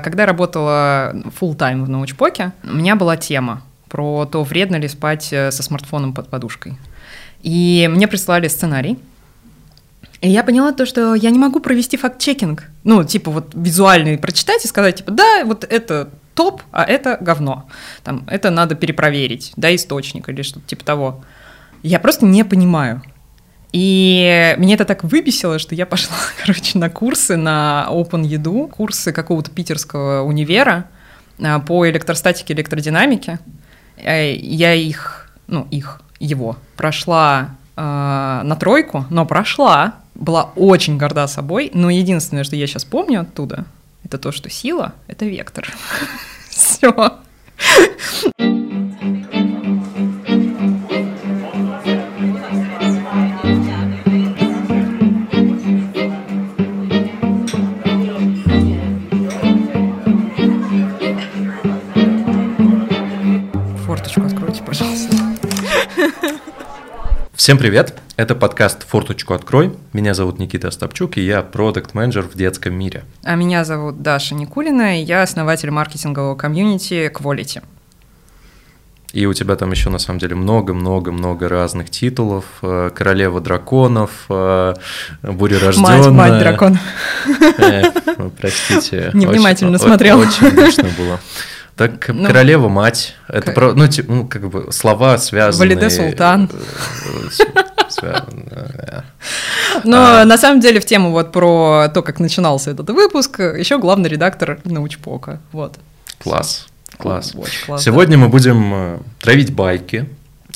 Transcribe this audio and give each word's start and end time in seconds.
Когда 0.00 0.26
работала 0.26 1.12
full 1.40 1.56
time 1.56 1.82
в 1.82 1.88
научпоке, 1.88 2.52
у 2.62 2.72
меня 2.72 2.94
была 2.94 3.16
тема 3.16 3.62
про 3.88 4.26
то, 4.26 4.44
вредно 4.44 4.76
ли 4.76 4.86
спать 4.86 5.32
э, 5.32 5.50
со 5.50 5.64
смартфоном 5.64 6.14
под 6.14 6.28
подушкой. 6.28 6.78
И 7.42 7.90
мне 7.90 8.06
прислали 8.06 8.46
сценарий, 8.46 8.96
и 10.20 10.30
я 10.30 10.44
поняла 10.44 10.70
то, 10.70 10.86
что 10.86 11.16
я 11.16 11.30
не 11.30 11.38
могу 11.40 11.58
провести 11.58 11.96
факт-чекинг. 11.96 12.68
Ну, 12.84 13.02
типа 13.02 13.32
вот 13.32 13.50
визуальный 13.54 14.18
прочитать 14.18 14.64
и 14.64 14.68
сказать, 14.68 14.98
типа, 14.98 15.10
да, 15.10 15.44
вот 15.44 15.64
это 15.64 16.10
топ, 16.36 16.62
а 16.70 16.84
это 16.84 17.18
говно. 17.20 17.68
Там, 18.04 18.22
это 18.28 18.50
надо 18.50 18.76
перепроверить, 18.76 19.52
да, 19.56 19.74
источник 19.74 20.28
или 20.28 20.42
что-то 20.42 20.68
типа 20.68 20.84
того. 20.84 21.24
Я 21.82 21.98
просто 21.98 22.24
не 22.24 22.44
понимаю. 22.44 23.02
И 23.72 24.54
меня 24.56 24.74
это 24.74 24.84
так 24.84 25.04
выбесило, 25.04 25.58
что 25.58 25.74
я 25.74 25.86
пошла, 25.86 26.16
короче, 26.40 26.78
на 26.78 26.88
курсы 26.88 27.36
на 27.36 27.86
Open 27.90 28.24
еду, 28.24 28.68
курсы 28.68 29.12
какого-то 29.12 29.50
питерского 29.50 30.22
универа 30.22 30.86
а, 31.42 31.60
по 31.60 31.88
электростатике, 31.88 32.54
электродинамике. 32.54 33.38
Э, 33.98 34.34
я 34.34 34.74
их, 34.74 35.30
ну, 35.46 35.66
их, 35.70 36.00
его, 36.18 36.56
прошла 36.76 37.50
э, 37.76 37.80
на 37.80 38.56
тройку, 38.56 39.04
но 39.10 39.26
прошла, 39.26 39.96
была 40.14 40.50
очень 40.56 40.96
горда 40.96 41.26
собой, 41.26 41.70
но 41.74 41.90
единственное, 41.90 42.44
что 42.44 42.56
я 42.56 42.66
сейчас 42.66 42.84
помню 42.84 43.20
оттуда, 43.20 43.66
это 44.04 44.18
то, 44.18 44.32
что 44.32 44.48
сила— 44.48 44.94
это 45.08 45.26
вектор. 45.26 45.68
Все. 46.48 47.20
Всем 67.48 67.56
привет! 67.56 67.94
Это 68.16 68.34
подкаст 68.34 68.86
«Форточку 68.86 69.32
открой». 69.32 69.74
Меня 69.94 70.12
зовут 70.12 70.38
Никита 70.38 70.68
Остапчук, 70.68 71.16
и 71.16 71.22
я 71.22 71.40
продукт 71.40 71.94
менеджер 71.94 72.28
в 72.28 72.36
детском 72.36 72.74
мире. 72.74 73.04
А 73.22 73.36
меня 73.36 73.64
зовут 73.64 74.02
Даша 74.02 74.34
Никулина, 74.34 75.00
и 75.00 75.02
я 75.02 75.22
основатель 75.22 75.70
маркетингового 75.70 76.34
комьюнити 76.36 77.10
Quality. 77.10 77.62
И 79.14 79.24
у 79.24 79.32
тебя 79.32 79.56
там 79.56 79.70
еще 79.70 79.88
на 79.88 79.98
самом 79.98 80.18
деле 80.18 80.34
много-много-много 80.34 81.48
разных 81.48 81.88
титулов. 81.88 82.44
Э, 82.60 82.90
Королева 82.94 83.40
драконов, 83.40 84.26
э, 84.28 84.74
Буря 85.22 85.58
рожденная. 85.58 86.10
Мать, 86.10 86.30
мать 86.30 86.38
дракон. 86.40 86.78
Э, 87.56 87.84
простите. 88.38 89.10
Невнимательно 89.14 89.78
смотрел. 89.78 90.18
Очень 90.18 90.50
смешно 90.50 90.88
было. 90.98 91.18
Так, 91.78 92.08
ну, 92.08 92.26
королева 92.26 92.68
мать. 92.68 93.14
Это 93.28 93.52
про, 93.52 93.72
ну, 93.72 93.86
типа, 93.86 94.12
ну, 94.12 94.26
как 94.26 94.50
бы 94.50 94.72
слова 94.72 95.16
связанные. 95.16 95.76
Валиде 95.76 95.90
Султан. 95.90 96.50
Но 99.84 100.20
а. 100.20 100.24
на 100.24 100.36
самом 100.38 100.60
деле 100.60 100.80
в 100.80 100.84
тему 100.84 101.12
вот 101.12 101.30
про 101.30 101.88
то, 101.94 102.02
как 102.02 102.18
начинался 102.18 102.72
этот 102.72 102.90
выпуск, 102.90 103.38
еще 103.38 103.78
главный 103.78 104.08
редактор 104.08 104.58
научпока. 104.64 105.40
Вот. 105.52 105.76
Класс. 106.18 106.66
Класс. 106.96 107.32
Сегодня 107.78 108.18
мы 108.18 108.28
будем 108.28 108.74
э, 108.74 108.98
травить 109.20 109.54
байки 109.54 110.08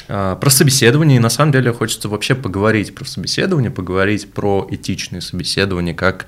а, 0.09 0.35
про 0.35 0.51
собеседование, 0.51 1.19
и 1.19 1.21
на 1.21 1.31
самом 1.31 1.53
деле 1.53 1.73
хочется 1.73 2.09
вообще 2.09 2.35
поговорить 2.35 2.97
про 2.97 3.05
собеседование, 3.05 3.71
поговорить 3.71 4.33
про 4.33 4.67
этичные 4.69 5.21
собеседования, 5.21 5.95
как, 5.95 6.27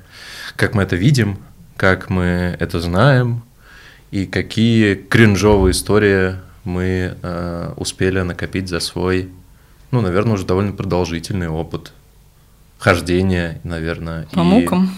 как 0.55 0.75
мы 0.75 0.85
это 0.85 0.95
видим, 0.95 1.39
как 1.77 2.11
мы 2.11 2.57
это 2.61 2.79
знаем, 2.79 3.43
и 4.15 4.27
какие 4.27 4.95
кринжовые 4.95 5.73
истории 5.73 6.37
мы 6.63 7.17
э, 7.21 7.73
успели 7.77 8.21
накопить 8.21 8.69
за 8.69 8.79
свой, 8.79 9.29
ну, 9.91 10.03
наверное, 10.03 10.35
уже 10.35 10.47
довольно 10.47 10.71
продолжительный 10.71 11.49
опыт 11.49 11.93
хождения, 12.79 13.61
наверное. 13.65 14.29
По 14.33 14.39
и 14.39 14.43
мукам. 14.45 14.95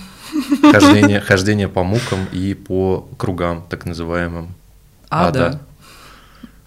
Хождение, 0.71 1.21
хождение 1.21 1.67
по 1.67 1.83
мукам 1.83 2.27
и 2.31 2.53
по 2.53 3.09
кругам, 3.17 3.65
так 3.71 3.87
называемым. 3.87 4.55
Ада. 5.09 5.47
ада. 5.47 5.61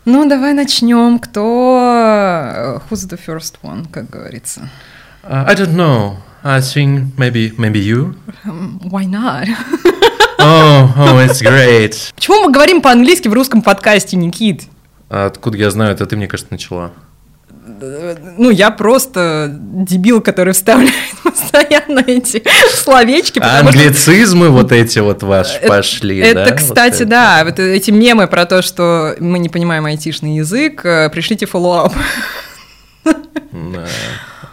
Ну, 0.05 0.27
давай 0.27 0.53
начнем. 0.53 1.19
Кто... 1.19 2.81
Who's 2.89 3.07
the 3.07 3.19
first 3.23 3.57
one, 3.61 3.87
как 3.91 4.09
говорится? 4.09 4.71
Uh, 5.21 5.45
I 5.45 5.53
don't 5.53 5.75
know. 5.75 6.15
I 6.43 6.61
think 6.61 7.15
maybe, 7.15 7.53
maybe 7.59 7.79
you. 7.79 8.15
Um, 8.43 8.79
why 8.89 9.05
not? 9.05 9.47
Oh, 10.39 10.89
oh, 10.97 11.27
it's 11.27 11.41
great. 11.41 12.13
Почему 12.15 12.43
мы 12.45 12.51
говорим 12.51 12.81
по-английски 12.81 13.27
в 13.27 13.33
русском 13.33 13.61
подкасте, 13.61 14.15
Никит? 14.15 14.63
А 15.09 15.25
откуда 15.25 15.57
я 15.57 15.69
знаю, 15.69 15.91
это 15.91 16.05
ты, 16.05 16.15
мне 16.15 16.27
кажется, 16.27 16.51
начала. 16.53 16.91
Ну, 18.37 18.49
я 18.49 18.71
просто 18.71 19.49
дебил, 19.51 20.21
который 20.21 20.53
вставляет 20.53 20.93
постоянно 21.23 22.03
эти 22.05 22.43
словечки. 22.73 23.39
Англицизмы 23.39 24.45
что... 24.45 24.53
вот 24.53 24.71
эти 24.71 24.99
вот 24.99 25.23
ваши 25.23 25.57
это, 25.57 25.67
пошли, 25.67 26.17
это, 26.17 26.45
да? 26.45 26.55
Кстати, 26.55 27.03
вот 27.03 27.09
да, 27.09 27.43
вот 27.45 27.59
эти 27.59 27.91
мемы 27.91 28.27
про 28.27 28.45
то, 28.45 28.61
что 28.61 29.15
мы 29.19 29.39
не 29.39 29.49
понимаем 29.49 29.85
айтишный 29.85 30.37
язык, 30.37 30.85
э, 30.85 31.09
пришлите 31.09 31.45
follow-up. 31.45 31.93
Да. 33.03 33.87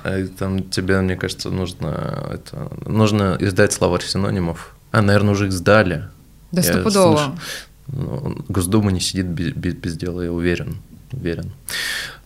А 0.05 0.27
там 0.39 0.63
тебе, 0.71 1.01
мне 1.01 1.17
кажется, 1.17 1.51
нужно, 1.51 2.31
это, 2.33 2.71
нужно 2.87 3.37
издать 3.41 3.73
словарь 3.73 4.03
синонимов. 4.03 4.76
А, 4.97 5.03
наверное, 5.03 5.34
уже 5.34 5.49
их 5.49 5.53
сдали. 5.53 6.05
Да 6.53 6.62
стопудово. 6.62 7.39
Ну, 7.89 8.43
Госдума 8.49 8.91
не 8.91 9.01
сидит 9.01 9.27
без, 9.27 9.53
без, 9.53 9.75
без 9.75 9.95
дела, 9.95 10.23
я 10.23 10.33
уверен. 10.33 10.79
уверен. 11.12 11.53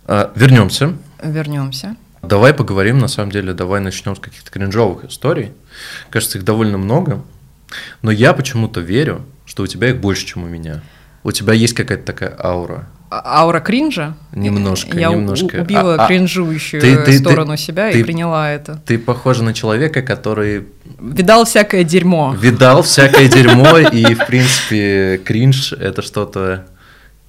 А, 0.06 0.32
вернемся. 0.36 0.97
Вернемся. 1.20 1.97
Давай 2.22 2.54
поговорим, 2.54 3.00
на 3.00 3.08
самом 3.08 3.32
деле, 3.32 3.54
давай 3.54 3.81
начнем 3.81 4.14
с 4.14 4.20
каких-то 4.20 4.53
кринжовых 4.53 5.06
историй. 5.06 5.50
Кажется, 6.10 6.38
их 6.38 6.44
довольно 6.44 6.78
много, 6.78 7.25
но 8.03 8.12
я 8.12 8.34
почему-то 8.34 8.78
верю, 8.81 9.26
что 9.47 9.64
у 9.64 9.66
тебя 9.66 9.88
их 9.88 10.00
больше, 10.00 10.25
чем 10.25 10.44
у 10.44 10.47
меня. 10.47 10.81
У 11.25 11.32
тебя 11.32 11.54
есть 11.54 11.75
какая-то 11.75 12.04
такая 12.04 12.37
аура. 12.38 12.88
А, 13.10 13.41
аура 13.41 13.59
кринжа? 13.59 14.15
Немножко, 14.32 14.97
я 14.97 15.10
немножко. 15.10 15.56
Я 15.56 15.62
убила 15.65 15.97
а, 15.97 16.04
а, 16.04 16.06
кринжующую 16.06 16.81
ты, 16.81 16.97
ты, 16.97 17.19
сторону 17.19 17.56
ты, 17.56 17.59
себя 17.59 17.91
ты, 17.91 17.98
и 17.98 18.04
приняла 18.04 18.48
это. 18.48 18.81
Ты 18.87 18.98
похожа 18.98 19.43
на 19.43 19.53
человека, 19.53 20.00
который... 20.03 20.69
Видал 21.00 21.44
всякое 21.44 21.82
дерьмо. 21.82 22.37
Видал 22.38 22.82
всякое 22.82 23.28
дерьмо, 23.28 23.78
и, 23.78 24.15
в 24.15 24.26
принципе, 24.26 25.20
кринж— 25.25 25.72
это 25.81 26.03
что-то 26.03 26.66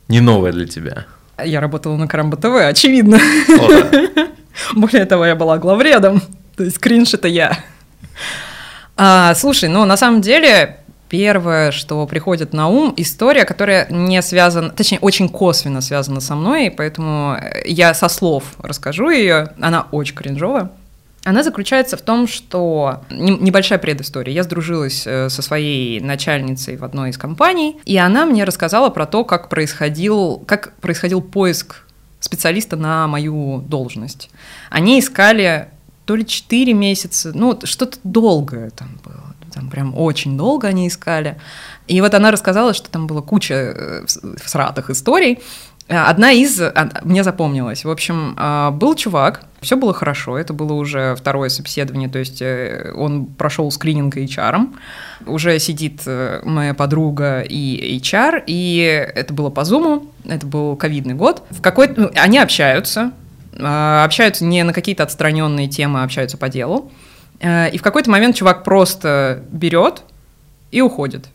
не 0.08 0.20
новое 0.20 0.52
для 0.52 0.68
тебя. 0.68 1.06
Я 1.44 1.60
работала 1.60 1.98
на 1.98 2.08
Карамба 2.08 2.38
ТВ, 2.38 2.64
очевидно. 2.64 3.20
Более 4.76 5.06
того, 5.06 5.26
я 5.26 5.36
была 5.36 5.58
главредом. 5.58 6.22
То 6.58 6.64
есть 6.64 6.78
кринж— 6.78 7.14
это 7.16 7.28
я. 7.28 7.58
А, 8.98 9.34
слушай, 9.34 9.68
ну, 9.68 9.86
на 9.86 9.98
самом 9.98 10.22
деле, 10.22 10.81
Первое, 11.12 11.72
что 11.72 12.08
приходит 12.08 12.54
на 12.54 12.70
ум, 12.70 12.94
история, 12.96 13.44
которая 13.44 13.86
не 13.90 14.22
связана, 14.22 14.70
точнее, 14.70 15.00
очень 15.00 15.28
косвенно 15.28 15.82
связана 15.82 16.22
со 16.22 16.36
мной, 16.36 16.72
поэтому 16.72 17.38
я 17.66 17.94
со 17.94 18.08
слов 18.08 18.46
расскажу 18.60 19.10
ее. 19.10 19.50
Она 19.60 19.88
очень 19.92 20.16
кринжовая. 20.16 20.72
Она 21.26 21.44
заключается 21.44 21.98
в 21.98 22.02
том, 22.02 22.30
что 22.30 23.02
небольшая 23.10 23.78
предыстория. 23.78 24.34
Я 24.34 24.44
сдружилась 24.44 25.04
э, 25.06 25.28
со 25.28 25.42
своей 25.42 26.00
начальницей 26.00 26.78
в 26.78 26.86
одной 26.86 27.10
из 27.10 27.18
компаний, 27.18 27.76
и 27.84 27.98
она 27.98 28.26
мне 28.26 28.46
рассказала 28.46 28.90
про 28.90 29.06
то, 29.06 29.26
как 29.26 29.50
происходил, 29.50 30.38
как 30.48 30.78
происходил 30.78 31.22
поиск 31.22 31.84
специалиста 32.22 32.78
на 32.78 33.08
мою 33.08 33.58
должность. 33.68 34.30
Они 34.70 35.02
искали 35.02 35.68
то 36.06 36.16
ли 36.16 36.26
4 36.26 36.74
месяца, 36.74 37.34
ну, 37.36 37.60
что-то 37.66 37.98
долгое 38.06 38.70
там 38.70 38.98
было 39.04 39.32
там 39.54 39.70
прям 39.70 39.98
очень 39.98 40.38
долго 40.38 40.68
они 40.68 40.88
искали. 40.88 41.38
И 41.88 42.00
вот 42.02 42.14
она 42.14 42.32
рассказала, 42.32 42.74
что 42.74 42.90
там 42.90 43.08
была 43.08 43.22
куча 43.22 43.54
э, 43.54 44.06
сратых 44.46 44.90
историй. 44.90 45.40
Одна 45.88 46.32
из 46.32 46.62
мне 47.04 47.24
запомнилась. 47.24 47.84
В 47.84 47.90
общем, 47.90 48.36
а, 48.38 48.72
был 48.72 48.96
чувак, 48.96 49.42
все 49.62 49.76
было 49.76 49.94
хорошо, 49.94 50.38
это 50.38 50.54
было 50.54 50.74
уже 50.74 51.16
второе 51.16 51.50
собеседование, 51.50 52.08
то 52.08 52.18
есть 52.18 52.42
э, 52.42 52.94
он 52.96 53.26
прошел 53.26 53.70
скрининг 53.72 54.16
HR, 54.16 54.74
уже 55.26 55.60
сидит 55.60 56.02
э, 56.06 56.42
моя 56.44 56.74
подруга 56.74 57.42
и 57.42 58.00
HR, 58.00 58.44
и 58.48 58.78
это 59.16 59.34
было 59.34 59.50
по 59.50 59.62
Zoom, 59.62 60.08
это 60.26 60.48
был 60.48 60.76
ковидный 60.78 61.14
год. 61.14 61.44
В 61.50 61.62
какой 61.62 61.90
ну, 61.90 62.10
они 62.16 62.40
общаются, 62.40 63.12
а, 63.60 64.06
общаются 64.06 64.46
не 64.46 64.64
на 64.64 64.74
какие-то 64.74 65.04
отстраненные 65.04 65.68
темы, 65.68 66.02
а 66.02 66.04
общаются 66.04 66.38
по 66.38 66.50
делу. 66.50 66.92
Э, 67.42 67.70
и 67.72 67.78
в 67.78 67.82
какой-то 67.82 68.10
момент 68.10 68.36
чувак 68.36 68.64
просто 68.64 69.44
берет 69.52 70.04
и 70.70 70.82
уходит. 70.82 71.28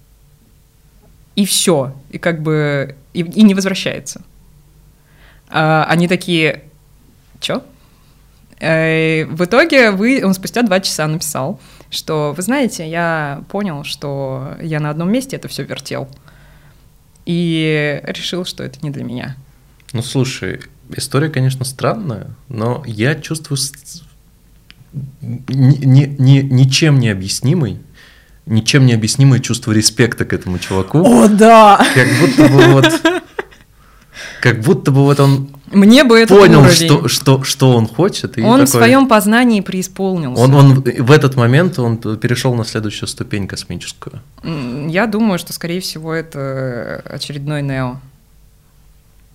И 1.34 1.44
все. 1.44 1.92
И 2.10 2.18
как 2.18 2.42
бы... 2.42 2.96
И, 3.12 3.20
и 3.20 3.42
не 3.42 3.54
возвращается. 3.54 4.22
А, 5.48 5.84
они 5.88 6.08
такие... 6.08 6.62
Чё? 7.40 7.62
Э, 8.60 9.24
в 9.26 9.44
итоге 9.44 9.90
вы, 9.90 10.24
он 10.24 10.32
спустя 10.32 10.62
два 10.62 10.80
часа 10.80 11.06
написал. 11.06 11.60
что, 11.90 12.32
вы 12.36 12.42
знаете, 12.42 12.88
я 12.88 13.42
понял, 13.50 13.84
что 13.84 14.56
я 14.62 14.80
на 14.80 14.90
одном 14.90 15.10
месте 15.10 15.36
это 15.36 15.48
все 15.48 15.64
вертел. 15.64 16.08
И 17.26 18.00
решил, 18.04 18.44
что 18.44 18.62
это 18.62 18.78
не 18.82 18.90
для 18.90 19.02
меня. 19.02 19.36
Ну, 19.92 20.02
слушай, 20.02 20.60
история, 20.96 21.28
конечно, 21.28 21.64
странная, 21.64 22.28
но 22.48 22.82
я 22.86 23.16
чувствую 23.16 23.58
ни, 25.20 25.84
ни, 25.84 26.16
ни, 26.18 26.40
ничем 26.40 26.98
не 26.98 27.08
объяснимый, 27.08 27.78
ничем 28.46 28.86
не 28.86 28.94
объяснимое 28.94 29.40
чувство 29.40 29.72
респекта 29.72 30.24
к 30.24 30.32
этому 30.32 30.58
чуваку. 30.58 30.98
О, 30.98 31.28
да! 31.28 31.84
Как 31.94 32.08
будто 32.20 32.48
бы 32.48 32.64
вот... 32.72 33.02
Как 34.40 34.60
будто 34.60 34.90
бы 34.92 35.02
вот 35.02 35.18
он 35.18 35.48
мне 35.72 36.04
бы 36.04 36.18
это 36.18 36.34
понял, 36.34 36.68
что, 36.68 37.08
что, 37.08 37.42
что 37.42 37.76
он 37.76 37.88
хочет. 37.88 38.38
И 38.38 38.42
он 38.42 38.60
такой, 38.60 38.66
в 38.66 38.68
своем 38.68 39.08
познании 39.08 39.60
преисполнился. 39.60 40.40
Он, 40.40 40.54
он 40.54 40.74
в 40.80 41.10
этот 41.10 41.34
момент 41.34 41.78
он 41.78 41.98
перешел 41.98 42.54
на 42.54 42.64
следующую 42.64 43.08
ступень 43.08 43.48
космическую. 43.48 44.20
Я 44.88 45.06
думаю, 45.06 45.38
что, 45.38 45.52
скорее 45.52 45.80
всего, 45.80 46.12
это 46.12 47.02
очередной 47.04 47.62
Нео. 47.62 47.98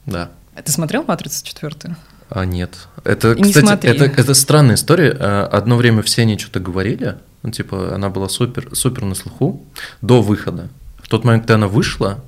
Да. 0.06 0.32
Ты 0.64 0.72
смотрел 0.72 1.04
«Матрицу 1.08 1.44
четвертую»? 1.46 1.96
А, 2.32 2.46
нет. 2.46 2.88
Это, 3.04 3.36
кстати, 3.36 3.88
это, 3.88 4.06
это 4.06 4.34
странная 4.34 4.76
история. 4.76 5.16
А, 5.20 5.48
одно 5.52 5.76
время 5.76 6.02
все 6.02 6.22
они 6.22 6.38
что-то 6.38 6.62
говорили, 6.62 7.18
ну, 7.44 7.52
типа, 7.52 7.94
она 7.94 8.10
была 8.10 8.30
супер, 8.30 8.70
супер 8.74 9.04
на 9.04 9.16
слуху 9.16 9.62
до 10.02 10.22
выхода. 10.22 10.70
В 11.04 11.10
тот 11.10 11.26
момент, 11.26 11.44
когда 11.44 11.56
она 11.56 11.68
вышла, 11.68 12.24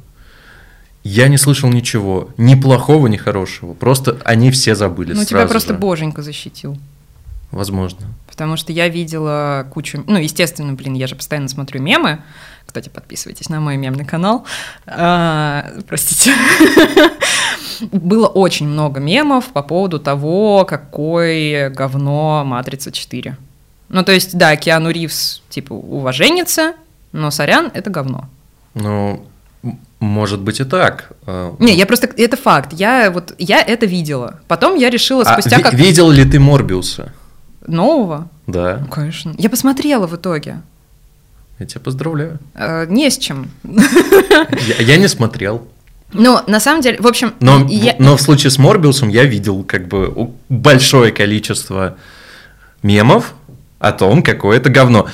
я 1.04 1.30
не 1.30 1.38
слышал 1.38 1.70
ничего, 1.70 2.30
ни 2.36 2.56
плохого, 2.56 3.08
ни 3.08 3.16
хорошего. 3.16 3.74
Просто 3.74 4.18
они 4.26 4.52
все 4.52 4.76
забыли. 4.76 5.14
Ну, 5.14 5.24
тебя 5.24 5.48
просто 5.48 5.74
же. 5.74 5.80
боженька 5.80 6.22
защитил. 6.22 6.78
Возможно. 7.52 8.08
Потому 8.28 8.58
что 8.58 8.74
я 8.74 8.90
видела 8.90 9.68
кучу... 9.72 10.04
Ну, 10.08 10.18
естественно, 10.18 10.74
блин, 10.74 10.96
я 10.96 11.08
же 11.08 11.16
постоянно 11.16 11.48
смотрю 11.48 11.82
мемы. 11.82 12.20
Кстати, 12.66 12.90
подписывайтесь 12.90 13.48
на 13.48 13.60
мой 13.60 13.78
мемный 13.78 14.06
канал. 14.06 14.46
А, 14.86 15.72
простите. 15.88 16.34
Было 17.92 18.28
очень 18.28 18.68
много 18.68 19.00
мемов 19.00 19.46
по 19.48 19.62
поводу 19.64 20.00
того, 20.00 20.66
какое 20.66 21.70
говно 21.70 22.44
«Матрица 22.46 22.90
4». 22.90 23.34
Ну, 23.90 24.04
то 24.04 24.12
есть, 24.12 24.38
да, 24.38 24.56
Киану 24.56 24.90
Ривз, 24.90 25.44
типа, 25.50 25.74
уваженница, 25.74 26.74
но 27.12 27.30
сорян, 27.32 27.70
это 27.74 27.90
говно. 27.90 28.26
Ну, 28.74 29.26
может 30.00 30.42
быть 30.42 30.60
и 30.60 30.64
так. 30.64 31.12
А, 31.26 31.56
Не, 31.60 31.74
я 31.76 31.86
просто 31.86 32.10
это 32.18 32.36
факт. 32.36 32.74
Я 32.74 33.10
вот 33.12 33.34
я 33.38 33.62
это 33.62 33.86
видела. 33.86 34.40
Потом 34.48 34.76
я 34.76 34.90
решила 34.90 35.24
а 35.24 35.34
спустя 35.34 35.58
а, 35.58 35.60
как. 35.62 35.74
Видел 35.74 36.10
ли 36.10 36.26
ты 36.26 36.40
Морбиуса? 36.40 37.14
Нового? 37.68 38.28
Да. 38.48 38.80
Ну, 38.82 38.88
конечно. 38.88 39.34
Я 39.38 39.50
посмотрела 39.50 40.08
в 40.08 40.16
итоге. 40.16 40.62
Я 41.60 41.66
тебя 41.66 41.82
поздравляю. 41.82 42.40
Э, 42.56 42.86
не 42.90 43.10
с 43.10 43.18
чем. 43.18 43.50
Я, 43.64 44.76
я 44.80 44.98
не 44.98 45.08
смотрел. 45.08 45.68
Ну, 46.14 46.40
на 46.48 46.60
самом 46.60 46.82
деле, 46.82 46.98
в 47.00 47.08
общем... 47.08 47.34
Но, 47.40 47.66
я... 47.70 47.96
но 48.00 48.18
в 48.18 48.22
случае 48.22 48.52
с 48.52 48.58
Морбиусом 48.58 49.10
я 49.10 49.24
видел 49.24 49.64
как 49.64 49.88
бы 49.88 50.32
большое 50.50 51.12
количество 51.12 51.98
мемов 52.82 53.34
о 53.80 53.92
том, 53.92 54.24
какое 54.24 54.58
это 54.58 54.70
говно. 54.70 55.08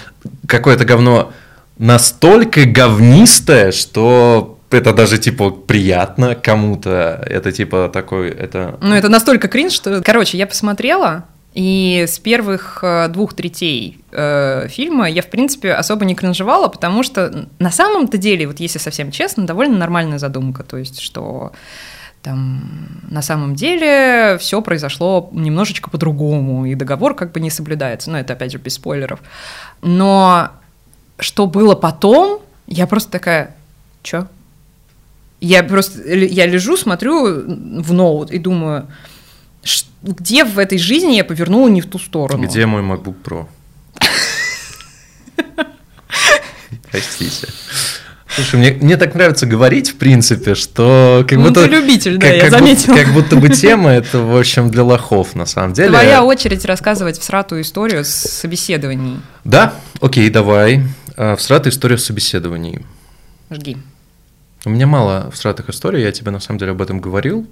Какое 0.47 0.75
это 0.75 0.85
говно 0.85 1.31
настолько 1.77 2.65
говнистое, 2.65 3.71
что 3.71 4.59
это 4.69 4.93
даже 4.93 5.17
типа 5.17 5.49
приятно 5.49 6.35
кому-то. 6.35 7.25
Это 7.27 7.51
типа 7.51 7.89
такой, 7.91 8.29
это. 8.29 8.77
Ну 8.81 8.93
это 8.93 9.09
настолько 9.09 9.47
кринж, 9.47 9.73
что, 9.73 10.01
короче, 10.03 10.37
я 10.37 10.45
посмотрела. 10.45 11.25
И 11.59 12.05
с 12.07 12.19
первых 12.19 12.79
э, 12.83 13.09
двух 13.09 13.33
третей 13.33 13.99
э, 14.13 14.69
фильма 14.69 15.09
я, 15.09 15.21
в 15.21 15.29
принципе, 15.29 15.73
особо 15.73 16.05
не 16.05 16.15
кринжевала, 16.15 16.69
потому 16.69 17.03
что 17.03 17.49
на 17.59 17.69
самом-то 17.69 18.17
деле, 18.17 18.47
вот 18.47 18.61
если 18.61 18.79
совсем 18.79 19.11
честно, 19.11 19.45
довольно 19.45 19.77
нормальная 19.77 20.19
задумка. 20.19 20.63
То 20.63 20.77
есть, 20.77 21.01
что 21.01 21.51
там 22.21 22.61
на 23.09 23.21
самом 23.21 23.55
деле 23.55 24.37
все 24.39 24.61
произошло 24.61 25.29
немножечко 25.33 25.89
по-другому, 25.89 26.65
и 26.65 26.75
договор 26.75 27.13
как 27.13 27.33
бы 27.33 27.41
не 27.41 27.49
соблюдается. 27.49 28.09
Но 28.09 28.17
это, 28.17 28.31
опять 28.31 28.53
же, 28.53 28.57
без 28.57 28.75
спойлеров. 28.75 29.19
Но 29.81 30.51
что 31.19 31.45
было 31.45 31.75
потом, 31.75 32.39
я 32.67 32.87
просто 32.87 33.11
такая, 33.11 33.53
чё? 34.01 34.27
Я 35.41 35.63
просто, 35.63 36.07
я 36.07 36.45
лежу, 36.45 36.77
смотрю 36.77 37.25
в 37.81 37.91
ноут 37.91 38.31
и 38.31 38.37
думаю, 38.37 38.87
где 40.01 40.43
в 40.43 40.57
этой 40.59 40.77
жизни 40.77 41.13
я 41.13 41.23
повернула 41.23 41.67
не 41.67 41.81
в 41.81 41.85
ту 41.85 41.99
сторону? 41.99 42.43
Где 42.43 42.65
мой 42.65 42.81
MacBook 42.81 43.15
Pro? 43.23 43.47
Простите. 46.91 47.47
Слушай, 48.27 48.59
мне, 48.59 48.71
мне 48.71 48.97
так 48.97 49.15
нравится 49.15 49.45
говорить, 49.45 49.89
в 49.89 49.95
принципе, 49.95 50.55
что 50.55 51.25
как 51.27 51.37
ну, 51.37 51.47
будто... 51.47 51.65
Ты 51.65 51.71
любитель, 51.71 52.17
да, 52.17 52.27
как, 52.27 52.35
я 52.35 52.41
как 52.41 52.51
заметила. 52.51 52.93
Будто, 52.93 53.03
как 53.03 53.13
будто 53.13 53.35
бы 53.35 53.49
тема 53.49 53.89
это, 53.91 54.19
в 54.19 54.37
общем, 54.37 54.69
для 54.69 54.83
лохов, 54.83 55.35
на 55.35 55.45
самом 55.45 55.73
деле. 55.73 55.89
Твоя 55.89 56.23
очередь 56.23 56.63
рассказывать 56.63 57.19
всратую 57.19 57.63
историю 57.63 58.05
с 58.05 58.09
собеседований. 58.09 59.19
Да, 59.43 59.73
окей, 59.99 60.29
давай. 60.29 60.83
А, 61.17 61.35
всратая 61.35 61.71
история 61.71 61.97
собеседований. 61.97 62.85
Жги. 63.49 63.77
У 64.65 64.69
меня 64.69 64.87
мало 64.87 65.31
всратых 65.31 65.69
историй, 65.69 66.03
я 66.03 66.11
тебе 66.11 66.31
на 66.31 66.39
самом 66.39 66.59
деле 66.59 66.71
об 66.71 66.81
этом 66.81 67.01
говорил. 67.01 67.47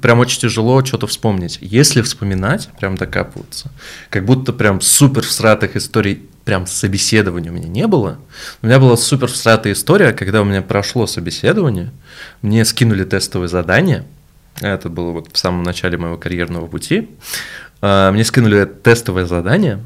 Прям 0.00 0.18
очень 0.18 0.40
тяжело 0.40 0.82
что-то 0.84 1.06
вспомнить. 1.06 1.58
Если 1.60 2.00
вспоминать, 2.00 2.70
прям 2.78 2.96
докапываться, 2.96 3.70
как 4.08 4.24
будто 4.24 4.52
прям 4.52 4.80
супер 4.80 5.22
всратых 5.22 5.76
историй, 5.76 6.22
прям 6.44 6.66
собеседования 6.66 7.50
у 7.50 7.54
меня 7.54 7.68
не 7.68 7.86
было. 7.86 8.18
У 8.62 8.66
меня 8.66 8.78
была 8.78 8.96
супер 8.96 9.28
всратая 9.28 9.74
история, 9.74 10.12
когда 10.12 10.40
у 10.40 10.44
меня 10.44 10.62
прошло 10.62 11.06
собеседование, 11.06 11.90
мне 12.40 12.64
скинули 12.64 13.04
тестовое 13.04 13.48
задание, 13.48 14.06
это 14.60 14.88
было 14.88 15.10
вот 15.10 15.28
в 15.32 15.38
самом 15.38 15.62
начале 15.62 15.98
моего 15.98 16.16
карьерного 16.16 16.66
пути, 16.66 17.10
а, 17.82 18.10
мне 18.10 18.24
скинули 18.24 18.64
тестовое 18.64 19.26
задание, 19.26 19.82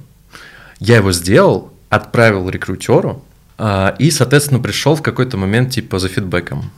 я 0.78 0.96
его 0.96 1.10
сделал, 1.10 1.72
отправил 1.88 2.48
рекрутеру, 2.48 3.24
а, 3.56 3.96
и, 3.98 4.12
соответственно, 4.12 4.60
пришел 4.60 4.94
в 4.94 5.02
какой-то 5.02 5.36
момент 5.36 5.72
типа 5.72 5.98
за 5.98 6.08
фидбэком. 6.08 6.70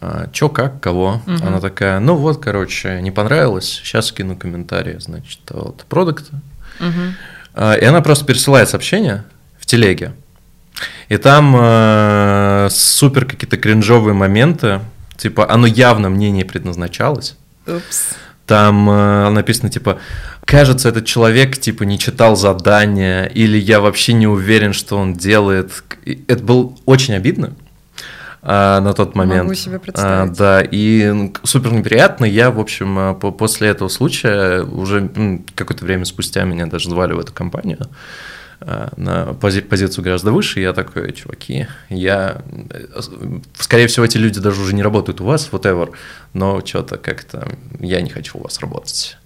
А, 0.00 0.28
Чё, 0.32 0.48
как, 0.48 0.80
кого? 0.80 1.20
Угу. 1.26 1.46
Она 1.46 1.60
такая, 1.60 2.00
ну 2.00 2.16
вот, 2.16 2.42
короче, 2.42 3.00
не 3.02 3.10
понравилось, 3.10 3.66
сейчас 3.66 4.06
скину 4.06 4.36
комментарии, 4.36 4.96
значит, 4.98 5.40
от 5.50 5.84
продукта. 5.84 6.40
Угу. 6.80 7.64
И 7.80 7.84
она 7.84 8.00
просто 8.00 8.24
пересылает 8.24 8.68
сообщение 8.68 9.24
в 9.58 9.66
телеге. 9.66 10.12
И 11.08 11.16
там 11.18 11.54
э, 11.58 12.68
супер 12.70 13.26
какие-то 13.26 13.58
кринжовые 13.58 14.14
моменты, 14.14 14.80
типа, 15.16 15.50
оно 15.50 15.66
явно 15.66 16.08
мне 16.08 16.30
не 16.30 16.44
предназначалось. 16.44 17.36
Упс. 17.66 18.14
Там 18.46 18.88
э, 18.90 19.30
написано 19.30 19.68
типа, 19.68 19.98
кажется, 20.44 20.88
этот 20.88 21.04
человек 21.04 21.58
типа 21.58 21.82
не 21.84 21.98
читал 21.98 22.36
задания, 22.36 23.26
или 23.26 23.58
я 23.58 23.80
вообще 23.80 24.14
не 24.14 24.26
уверен, 24.26 24.72
что 24.72 24.96
он 24.96 25.14
делает. 25.14 25.70
Это 26.26 26.42
было 26.42 26.74
очень 26.86 27.14
обидно 27.14 27.52
а, 28.42 28.80
на 28.80 28.92
тот 28.92 29.14
момент. 29.14 29.44
Могу 29.44 29.54
себе 29.54 29.78
представить. 29.78 30.30
А, 30.30 30.34
да, 30.34 30.62
и 30.68 31.30
супер 31.44 31.72
неприятно. 31.72 32.24
Я, 32.24 32.50
в 32.50 32.58
общем, 32.58 32.98
а, 32.98 33.14
после 33.14 33.68
этого 33.68 33.88
случая 33.88 34.64
уже 34.64 35.10
какое-то 35.54 35.84
время 35.84 36.04
спустя 36.04 36.42
меня 36.42 36.66
даже 36.66 36.90
звали 36.90 37.12
в 37.12 37.20
эту 37.20 37.32
компанию. 37.32 37.88
На 38.96 39.34
пози 39.40 39.60
позицию 39.60 40.04
гораздо 40.04 40.30
выше, 40.30 40.60
я 40.60 40.72
такой, 40.72 41.12
чуваки, 41.12 41.66
я, 41.88 42.42
э, 42.70 43.00
скорее 43.58 43.88
всего, 43.88 44.04
эти 44.04 44.18
люди 44.18 44.38
даже 44.38 44.60
уже 44.62 44.72
не 44.72 44.84
работают 44.84 45.20
у 45.20 45.24
вас, 45.24 45.48
whatever, 45.50 45.90
но 46.32 46.64
что-то 46.64 46.96
как-то 46.96 47.48
я 47.80 48.00
не 48.00 48.08
хочу 48.08 48.38
у 48.38 48.42
вас 48.44 48.60
работать. 48.60 49.16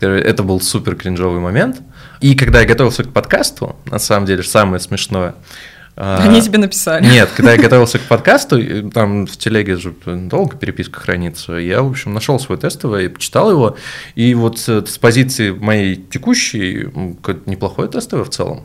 Это 0.00 0.42
был 0.42 0.62
супер 0.62 0.96
кринжовый 0.96 1.40
момент. 1.40 1.82
И 2.22 2.34
когда 2.34 2.62
я 2.62 2.66
готовился 2.66 3.04
к 3.04 3.12
подкасту, 3.12 3.76
на 3.84 3.98
самом 3.98 4.24
деле, 4.24 4.42
самое 4.42 4.80
смешное, 4.80 5.34
они 5.96 6.42
тебе 6.42 6.58
написали. 6.58 7.04
Нет, 7.04 7.30
когда 7.34 7.52
я 7.52 7.58
готовился 7.62 7.98
к 7.98 8.02
подкасту, 8.02 8.90
там 8.90 9.26
в 9.26 9.36
телеге 9.36 9.76
же 9.76 9.94
долго 10.04 10.56
переписка 10.56 11.00
хранится, 11.00 11.54
я, 11.54 11.82
в 11.82 11.90
общем, 11.90 12.12
нашел 12.12 12.38
свой 12.38 12.58
тестовый, 12.58 13.08
почитал 13.08 13.50
его, 13.50 13.76
и 14.14 14.34
вот 14.34 14.58
с 14.58 14.98
позиции 14.98 15.50
моей 15.50 15.96
текущей, 15.96 16.88
неплохое 17.46 17.88
тестовое 17.88 18.24
в 18.24 18.30
целом. 18.30 18.64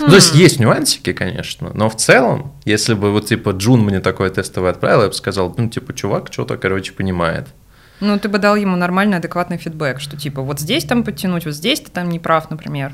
Ну, 0.00 0.08
то 0.08 0.16
есть 0.16 0.34
хм. 0.34 0.38
есть 0.38 0.58
нюансики, 0.58 1.12
конечно, 1.12 1.70
но 1.72 1.88
в 1.88 1.96
целом, 1.96 2.52
если 2.64 2.94
бы 2.94 3.12
вот 3.12 3.26
типа 3.26 3.50
Джун 3.50 3.82
мне 3.82 4.00
такое 4.00 4.30
тестовое 4.30 4.72
отправил, 4.72 5.02
я 5.02 5.08
бы 5.08 5.14
сказал, 5.14 5.54
ну 5.56 5.68
типа 5.68 5.94
чувак 5.94 6.32
что-то, 6.32 6.56
короче, 6.56 6.92
понимает. 6.92 7.46
Ну, 8.00 8.18
ты 8.18 8.28
бы 8.28 8.38
дал 8.38 8.56
ему 8.56 8.76
нормальный, 8.76 9.16
адекватный 9.16 9.56
фидбэк, 9.56 10.00
что 10.00 10.16
типа 10.16 10.42
вот 10.42 10.60
здесь 10.60 10.84
там 10.84 11.02
подтянуть, 11.02 11.46
вот 11.46 11.54
здесь 11.54 11.80
ты 11.80 11.90
там 11.90 12.10
не 12.10 12.18
прав, 12.18 12.50
например. 12.50 12.92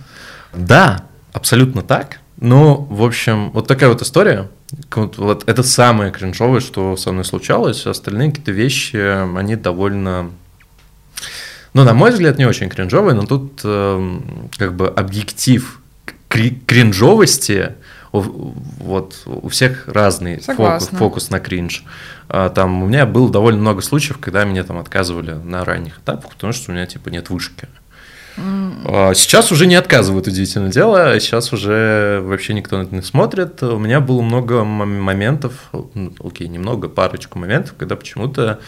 Да, 0.52 1.06
абсолютно 1.32 1.82
так. 1.82 2.20
Ну, 2.38 2.86
в 2.90 3.04
общем, 3.04 3.50
вот 3.52 3.68
такая 3.68 3.88
вот 3.88 4.02
история. 4.02 4.50
Вот, 4.94 5.18
вот 5.18 5.48
это 5.48 5.62
самое 5.62 6.10
кринжовое, 6.10 6.60
что 6.60 6.96
со 6.96 7.12
мной 7.12 7.24
случалось. 7.24 7.86
Остальные 7.86 8.30
какие-то 8.30 8.52
вещи, 8.52 8.96
они 9.36 9.56
довольно... 9.56 10.30
Ну, 11.74 11.84
на 11.84 11.94
мой 11.94 12.10
взгляд, 12.10 12.38
не 12.38 12.44
очень 12.44 12.68
кринжовые, 12.68 13.14
но 13.14 13.24
тут 13.24 13.60
э, 13.64 14.20
как 14.58 14.74
бы 14.74 14.88
объектив 14.88 15.80
кринжовости 16.28 17.72
вот 18.12 19.22
у 19.26 19.48
всех 19.48 19.88
разный 19.88 20.40
фокус, 20.40 20.88
фокус 20.88 21.30
на 21.30 21.40
кринж. 21.40 21.84
А, 22.28 22.50
там 22.50 22.82
у 22.82 22.86
меня 22.86 23.06
было 23.06 23.30
довольно 23.30 23.60
много 23.60 23.80
случаев, 23.80 24.18
когда 24.18 24.44
меня 24.44 24.64
там 24.64 24.78
отказывали 24.78 25.32
на 25.32 25.64
ранних 25.64 25.98
этапах, 25.98 26.32
потому 26.32 26.52
что 26.52 26.70
у 26.70 26.74
меня 26.74 26.86
типа 26.86 27.08
нет 27.08 27.30
вышки. 27.30 27.64
Mm. 27.64 27.81
Сейчас 28.36 29.52
уже 29.52 29.66
не 29.66 29.74
отказывают, 29.74 30.26
удивительное 30.26 30.70
дело. 30.70 31.18
Сейчас 31.20 31.52
уже 31.52 32.20
вообще 32.24 32.54
никто 32.54 32.78
на 32.78 32.82
это 32.82 32.94
не 32.94 33.02
смотрит. 33.02 33.62
У 33.62 33.78
меня 33.78 34.00
было 34.00 34.22
много 34.22 34.64
моментов, 34.64 35.70
ну, 35.72 36.12
окей, 36.24 36.48
немного, 36.48 36.88
парочку 36.88 37.38
моментов, 37.38 37.74
когда 37.76 37.96
почему-то 37.96 38.60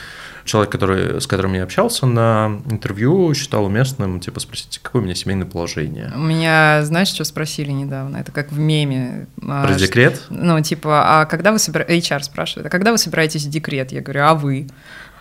человек, 0.44 0.70
который, 0.70 1.20
с 1.20 1.26
которым 1.26 1.54
я 1.54 1.64
общался 1.64 2.06
на 2.06 2.60
интервью, 2.70 3.32
считал 3.34 3.64
уместным, 3.64 4.20
типа, 4.20 4.40
спросить, 4.40 4.78
какое 4.82 5.02
у 5.02 5.04
меня 5.04 5.14
семейное 5.14 5.46
положение. 5.46 6.12
У 6.14 6.20
меня, 6.20 6.84
знаешь, 6.84 7.08
что 7.08 7.24
спросили 7.24 7.70
недавно? 7.70 8.18
Это 8.18 8.32
как 8.32 8.52
в 8.52 8.58
меме. 8.58 9.26
А, 9.42 9.66
Про 9.66 9.74
декрет? 9.74 10.22
Ну, 10.28 10.60
типа, 10.60 11.20
а 11.22 11.24
когда 11.26 11.52
вы 11.52 11.58
собираетесь... 11.58 12.10
HR 12.10 12.22
спрашивает, 12.22 12.66
а 12.66 12.70
когда 12.70 12.92
вы 12.92 12.98
собираетесь 12.98 13.44
в 13.44 13.50
декрет? 13.50 13.92
Я 13.92 14.02
говорю, 14.02 14.24
а 14.24 14.34
вы? 14.34 14.66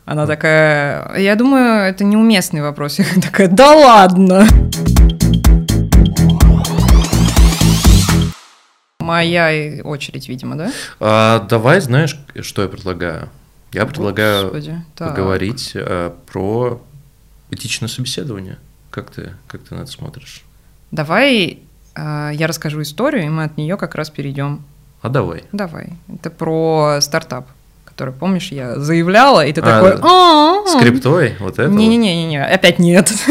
Она 0.06 0.28
такая, 0.28 1.18
я 1.18 1.36
думаю, 1.36 1.88
это 1.90 2.04
неуместный 2.04 2.62
вопрос. 2.62 3.00
Я 3.00 3.06
такая, 3.22 3.48
да 3.48 3.74
ладно. 3.74 4.46
Моя 9.00 9.82
очередь, 9.84 10.28
видимо, 10.28 10.58
да? 10.58 10.72
А, 11.00 11.40
давай, 11.48 11.80
знаешь, 11.82 12.20
что 12.42 12.62
я 12.62 12.68
предлагаю? 12.68 13.30
Я 13.72 13.86
предлагаю 13.86 14.46
Господи, 14.46 14.82
поговорить 14.98 15.74
а, 15.76 16.16
про 16.32 16.82
этичное 17.52 17.90
собеседование. 17.90 18.58
Как 18.92 19.10
ты, 19.10 19.34
как 19.48 19.62
ты 19.64 19.76
на 19.76 19.82
это 19.82 19.92
смотришь? 19.92 20.44
Давай 20.92 21.60
а, 21.96 22.32
я 22.32 22.48
расскажу 22.48 22.82
историю, 22.82 23.26
и 23.26 23.30
мы 23.30 23.44
от 23.46 23.58
нее 23.58 23.78
как 23.78 23.96
раз 23.96 24.10
перейдем. 24.10 24.64
А 25.02 25.10
давай. 25.10 25.44
Давай. 25.52 25.94
Это 26.08 26.30
про 26.30 27.00
стартап, 27.02 27.48
который, 27.94 28.14
помнишь, 28.14 28.52
я 28.52 28.80
заявляла, 28.80 29.46
и 29.46 29.54
ты 29.54 29.62
а, 29.62 29.64
такой... 29.64 30.00
А, 30.02 30.78
скриптой? 30.78 31.36
Вот 31.40 31.60
это? 31.60 31.70
Не-не-не, 31.70 32.44
опять 32.44 32.80
нет. 32.80 33.12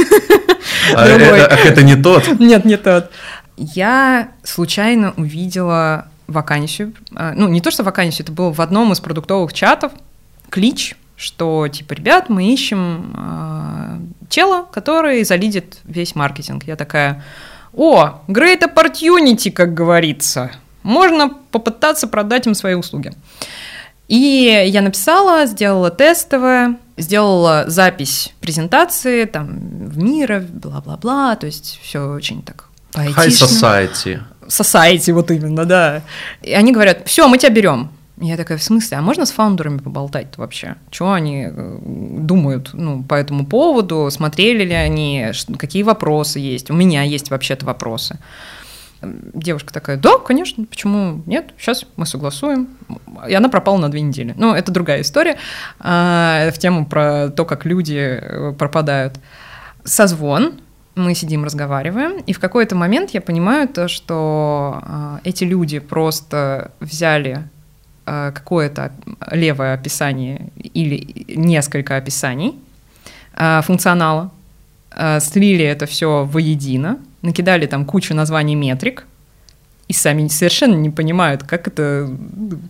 А 0.95 1.07
это, 1.07 1.54
это 1.54 1.83
не 1.83 1.95
тот? 1.95 2.40
Нет, 2.40 2.64
не 2.64 2.76
тот. 2.76 3.11
Я 3.57 4.31
случайно 4.42 5.14
увидела 5.16 6.09
вакансию, 6.26 6.92
ну 7.11 7.49
не 7.49 7.61
то, 7.61 7.71
что 7.71 7.85
вакансию, 7.85 8.25
это 8.25 8.33
было 8.33 8.52
в 8.52 8.61
одном 8.61 8.92
из 8.92 9.00
продуктовых 9.00 9.52
чатов, 9.52 9.92
клич, 10.50 10.97
что 11.16 11.69
типа, 11.69 11.92
ребят, 11.92 12.28
мы 12.28 12.52
ищем 12.52 13.14
э, 13.16 13.99
чела, 14.28 14.64
который 14.73 15.23
залидит 15.25 15.78
весь 15.85 16.14
маркетинг. 16.14 16.64
Я 16.64 16.75
такая, 16.76 17.23
о, 17.73 18.21
great 18.26 18.61
opportunity, 18.62 19.50
как 19.50 19.73
говорится. 19.73 20.50
Можно 20.83 21.28
попытаться 21.28 22.09
продать 22.09 22.47
им 22.47 22.54
свои 22.54 22.75
услуги. 22.75 23.12
И 24.12 24.64
я 24.66 24.83
написала, 24.83 25.47
сделала 25.47 25.90
тестовое, 25.90 26.76
сделала 26.99 27.64
запись 27.69 28.35
презентации, 28.42 29.25
там, 29.25 29.49
в 29.88 29.97
мира, 29.97 30.45
бла-бла-бла, 30.47 31.35
то 31.37 31.47
есть 31.47 31.81
все 31.83 32.07
очень 32.12 32.42
так 32.42 32.66
поэтично. 32.92 33.23
High 33.23 33.31
society. 33.31 34.21
Society, 34.49 35.14
вот 35.14 35.31
именно, 35.31 35.64
да. 35.64 36.02
И 36.42 36.52
они 36.52 36.73
говорят, 36.73 37.07
все, 37.07 37.26
мы 37.26 37.38
тебя 37.38 37.52
берем. 37.52 37.88
Я 38.19 38.37
такая, 38.37 38.59
в 38.59 38.62
смысле, 38.62 38.99
а 38.99 39.00
можно 39.00 39.25
с 39.25 39.31
фаундерами 39.31 39.78
поболтать 39.78 40.37
вообще? 40.37 40.75
Чего 40.90 41.14
они 41.14 41.47
э, 41.50 41.78
думают 41.83 42.75
ну, 42.75 43.02
по 43.02 43.14
этому 43.14 43.47
поводу? 43.47 44.11
Смотрели 44.11 44.64
ли 44.64 44.75
они? 44.75 45.31
Какие 45.59 45.85
вопросы 45.85 46.38
есть? 46.38 46.71
У 46.71 46.75
меня 46.75 47.02
есть 47.02 47.31
вообще-то 47.31 47.64
вопросы. 47.64 48.19
Девушка 49.02 49.73
такая, 49.73 49.97
да, 49.97 50.18
конечно, 50.18 50.64
почему 50.64 51.23
нет? 51.26 51.52
Сейчас 51.59 51.85
мы 51.97 52.06
согласуем. 52.06 52.68
И 53.28 53.35
она 53.35 53.49
пропала 53.49 53.78
на 53.78 53.90
две 53.90 54.00
недели. 54.00 54.35
Ну, 54.37 54.54
это 54.54 54.73
другая 54.73 55.02
история 55.02 55.37
а, 55.80 56.50
в 56.50 56.59
тему 56.59 56.87
про 56.87 57.28
то, 57.30 57.44
как 57.44 57.64
люди 57.64 58.18
э, 58.21 58.52
пропадают. 58.59 59.14
Созвон, 59.85 60.54
мы 60.94 61.14
сидим, 61.14 61.44
разговариваем, 61.44 62.21
и 62.26 62.32
в 62.32 62.38
какой-то 62.38 62.76
момент 62.76 63.11
я 63.11 63.21
понимаю 63.21 63.68
то, 63.68 63.88
что 63.88 64.80
а, 64.82 65.21
эти 65.25 65.44
люди 65.44 65.78
просто 65.78 66.71
взяли 66.80 67.44
Э, 68.04 68.32
какое-то 68.35 68.92
левое 69.30 69.75
описание 69.75 70.50
или 70.56 71.25
несколько 71.28 71.97
описаний 71.97 72.59
функционала, 73.62 74.30
слили 75.21 75.64
это 75.64 75.87
все 75.87 76.25
воедино, 76.25 76.99
накидали 77.22 77.66
там 77.66 77.84
кучу 77.84 78.14
названий 78.14 78.54
метрик, 78.54 79.04
и 79.88 79.92
сами 79.92 80.28
совершенно 80.28 80.74
не 80.74 80.90
понимают, 80.90 81.42
как 81.42 81.66
это 81.68 82.08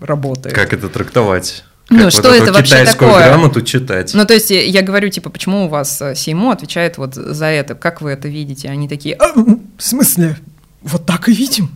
работает. 0.00 0.54
Как 0.54 0.72
это 0.72 0.88
трактовать. 0.88 1.64
Ну, 1.90 2.04
как 2.04 2.10
что 2.12 2.22
вот 2.22 2.34
это 2.34 2.52
вообще 2.52 2.84
такое? 2.84 3.26
грамоту 3.26 3.62
читать. 3.62 4.14
Ну, 4.14 4.24
то 4.24 4.34
есть 4.34 4.50
я 4.50 4.82
говорю, 4.82 5.08
типа, 5.08 5.30
почему 5.30 5.66
у 5.66 5.68
вас 5.68 6.00
CMO 6.00 6.52
отвечает 6.52 6.96
вот 6.96 7.14
за 7.14 7.46
это? 7.46 7.74
Как 7.74 8.00
вы 8.00 8.10
это 8.10 8.28
видите? 8.28 8.68
Они 8.68 8.88
такие, 8.88 9.14
а, 9.16 9.32
в 9.34 9.82
смысле? 9.82 10.36
Вот 10.80 11.04
так 11.04 11.28
и 11.28 11.32
видим. 11.32 11.70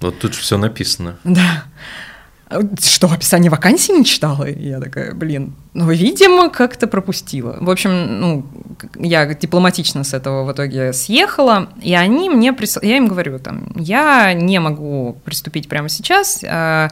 Вот 0.00 0.18
тут 0.18 0.34
все 0.34 0.58
написано. 0.58 1.18
Да. 1.24 1.64
Что, 2.80 3.10
описание 3.10 3.50
вакансии 3.50 3.92
не 3.92 4.04
читала? 4.04 4.44
И 4.44 4.68
я 4.68 4.80
такая, 4.80 5.14
блин, 5.14 5.54
ну, 5.72 5.90
видимо, 5.90 6.50
как-то 6.50 6.86
пропустила. 6.86 7.56
В 7.60 7.70
общем, 7.70 8.20
ну, 8.20 8.46
я 8.96 9.26
дипломатично 9.34 10.04
с 10.04 10.14
этого 10.14 10.44
в 10.44 10.52
итоге 10.52 10.92
съехала, 10.92 11.68
и 11.82 11.94
они 11.94 12.30
мне 12.30 12.52
прислали, 12.52 12.86
я 12.86 12.96
им 12.96 13.08
говорю, 13.08 13.38
там, 13.38 13.72
я 13.76 14.32
не 14.34 14.58
могу 14.60 15.16
приступить 15.24 15.68
прямо 15.68 15.88
сейчас, 15.88 16.44
а, 16.46 16.90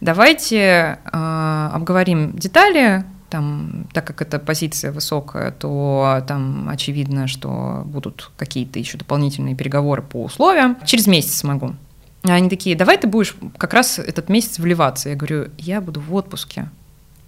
давайте 0.00 0.98
а, 1.04 1.70
обговорим 1.74 2.36
детали, 2.36 3.04
там, 3.30 3.86
так 3.92 4.06
как 4.06 4.22
эта 4.22 4.38
позиция 4.38 4.92
высокая, 4.92 5.50
то 5.50 6.22
там 6.28 6.68
очевидно, 6.68 7.26
что 7.26 7.82
будут 7.84 8.30
какие-то 8.36 8.78
еще 8.78 8.96
дополнительные 8.96 9.56
переговоры 9.56 10.02
по 10.02 10.22
условиям. 10.22 10.76
Через 10.84 11.08
месяц 11.08 11.34
смогу. 11.34 11.74
Они 12.24 12.48
такие, 12.48 12.74
давай 12.74 12.96
ты 12.96 13.06
будешь 13.06 13.36
как 13.58 13.74
раз 13.74 13.98
этот 13.98 14.28
месяц 14.28 14.58
вливаться. 14.58 15.10
Я 15.10 15.14
говорю, 15.16 15.50
я 15.58 15.80
буду 15.80 16.00
в 16.00 16.14
отпуске. 16.14 16.68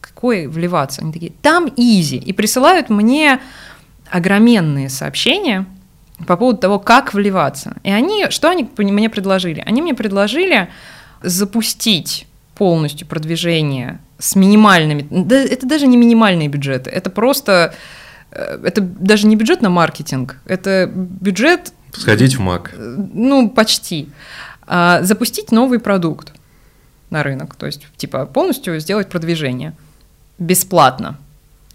Какой 0.00 0.46
вливаться? 0.46 1.02
Они 1.02 1.12
такие, 1.12 1.32
там 1.42 1.70
изи. 1.76 2.16
И 2.16 2.32
присылают 2.32 2.88
мне 2.88 3.40
огроменные 4.10 4.88
сообщения 4.88 5.66
по 6.26 6.36
поводу 6.36 6.58
того, 6.58 6.78
как 6.78 7.12
вливаться. 7.12 7.76
И 7.82 7.90
они, 7.90 8.30
что 8.30 8.48
они 8.48 8.68
мне 8.78 9.10
предложили? 9.10 9.62
Они 9.66 9.82
мне 9.82 9.94
предложили 9.94 10.68
запустить 11.22 12.26
полностью 12.54 13.06
продвижение 13.06 14.00
с 14.18 14.34
минимальными, 14.34 15.06
да, 15.10 15.36
это 15.36 15.66
даже 15.66 15.86
не 15.86 15.96
минимальные 15.96 16.48
бюджеты, 16.48 16.88
это 16.88 17.10
просто, 17.10 17.74
э, 18.30 18.60
это 18.64 18.80
даже 18.80 19.26
не 19.26 19.36
бюджет 19.36 19.60
на 19.60 19.68
маркетинг, 19.68 20.36
это 20.46 20.90
бюджет... 20.90 21.72
Сходить 21.92 22.36
в 22.36 22.40
МАК. 22.40 22.74
Ну, 22.78 23.50
почти. 23.50 24.08
А, 24.66 25.02
запустить 25.02 25.52
новый 25.52 25.78
продукт 25.78 26.32
на 27.10 27.22
рынок, 27.22 27.54
то 27.54 27.66
есть 27.66 27.86
типа 27.96 28.26
полностью 28.26 28.78
сделать 28.80 29.08
продвижение 29.08 29.74
бесплатно 30.38 31.18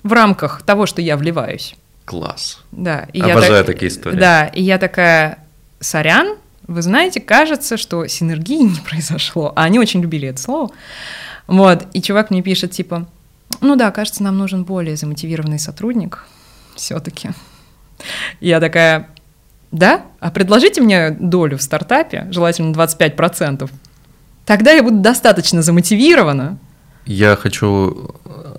в 0.04 0.12
рамках 0.14 0.62
того, 0.64 0.86
что 0.86 1.02
я 1.02 1.18
вливаюсь. 1.18 1.76
Класс. 2.06 2.62
Да. 2.72 3.08
И 3.14 3.22
Обожаю 3.22 3.54
я 3.54 3.64
так, 3.64 3.68
такие 3.68 3.90
истории. 3.90 4.18
Да, 4.18 4.48
и 4.48 4.62
я 4.62 4.78
такая, 4.78 5.40
сорян, 5.80 6.38
вы 6.68 6.82
знаете, 6.82 7.22
кажется, 7.22 7.78
что 7.78 8.08
синергии 8.08 8.58
не 8.64 8.80
произошло, 8.80 9.54
а 9.56 9.64
они 9.64 9.80
очень 9.80 10.02
любили 10.02 10.28
это 10.28 10.42
слово. 10.42 10.72
Вот, 11.48 11.86
и 11.94 12.02
чувак 12.02 12.32
мне 12.32 12.42
пишет, 12.42 12.72
типа, 12.72 13.08
ну 13.60 13.76
да, 13.76 13.92
кажется, 13.92 14.24
нам 14.24 14.38
нужен 14.38 14.64
более 14.64 14.96
замотивированный 14.96 15.60
сотрудник 15.60 16.26
все-таки. 16.76 17.32
Я 18.40 18.60
такая, 18.60 19.10
да? 19.72 20.04
А 20.20 20.32
предложите 20.32 20.82
мне 20.82 21.12
долю 21.12 21.58
в 21.58 21.62
стартапе, 21.62 22.28
желательно 22.32 22.74
25%. 22.74 23.70
Тогда 24.46 24.72
я 24.72 24.84
буду 24.84 24.98
достаточно 25.00 25.62
замотивирована. 25.62 26.58
Я 27.06 27.36
хочу 27.36 28.12
э, 28.26 28.56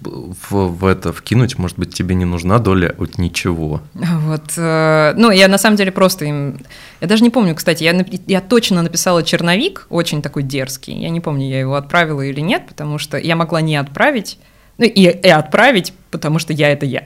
в, 0.00 0.52
в 0.52 0.86
это 0.86 1.12
вкинуть, 1.12 1.58
может 1.58 1.78
быть, 1.78 1.94
тебе 1.94 2.14
не 2.14 2.24
нужна 2.24 2.58
доля 2.58 2.94
от 2.98 3.18
ничего. 3.18 3.82
Вот, 3.94 4.52
э, 4.56 5.14
ну, 5.16 5.30
я 5.30 5.48
на 5.48 5.58
самом 5.58 5.76
деле 5.76 5.90
просто 5.90 6.24
им... 6.26 6.58
Я 7.00 7.08
даже 7.08 7.22
не 7.22 7.30
помню, 7.30 7.54
кстати, 7.54 7.82
я, 7.82 8.04
я 8.26 8.40
точно 8.40 8.82
написала 8.82 9.22
черновик, 9.22 9.86
очень 9.90 10.22
такой 10.22 10.42
дерзкий. 10.42 10.94
Я 10.94 11.10
не 11.10 11.20
помню, 11.20 11.48
я 11.48 11.60
его 11.60 11.74
отправила 11.74 12.22
или 12.22 12.40
нет, 12.40 12.66
потому 12.68 12.98
что 12.98 13.18
я 13.18 13.36
могла 13.36 13.60
не 13.60 13.76
отправить, 13.76 14.38
ну, 14.78 14.84
и, 14.84 15.02
и 15.02 15.28
отправить, 15.28 15.92
потому 16.10 16.38
что 16.38 16.52
я— 16.52 16.70
это 16.72 16.86
я. 16.86 17.04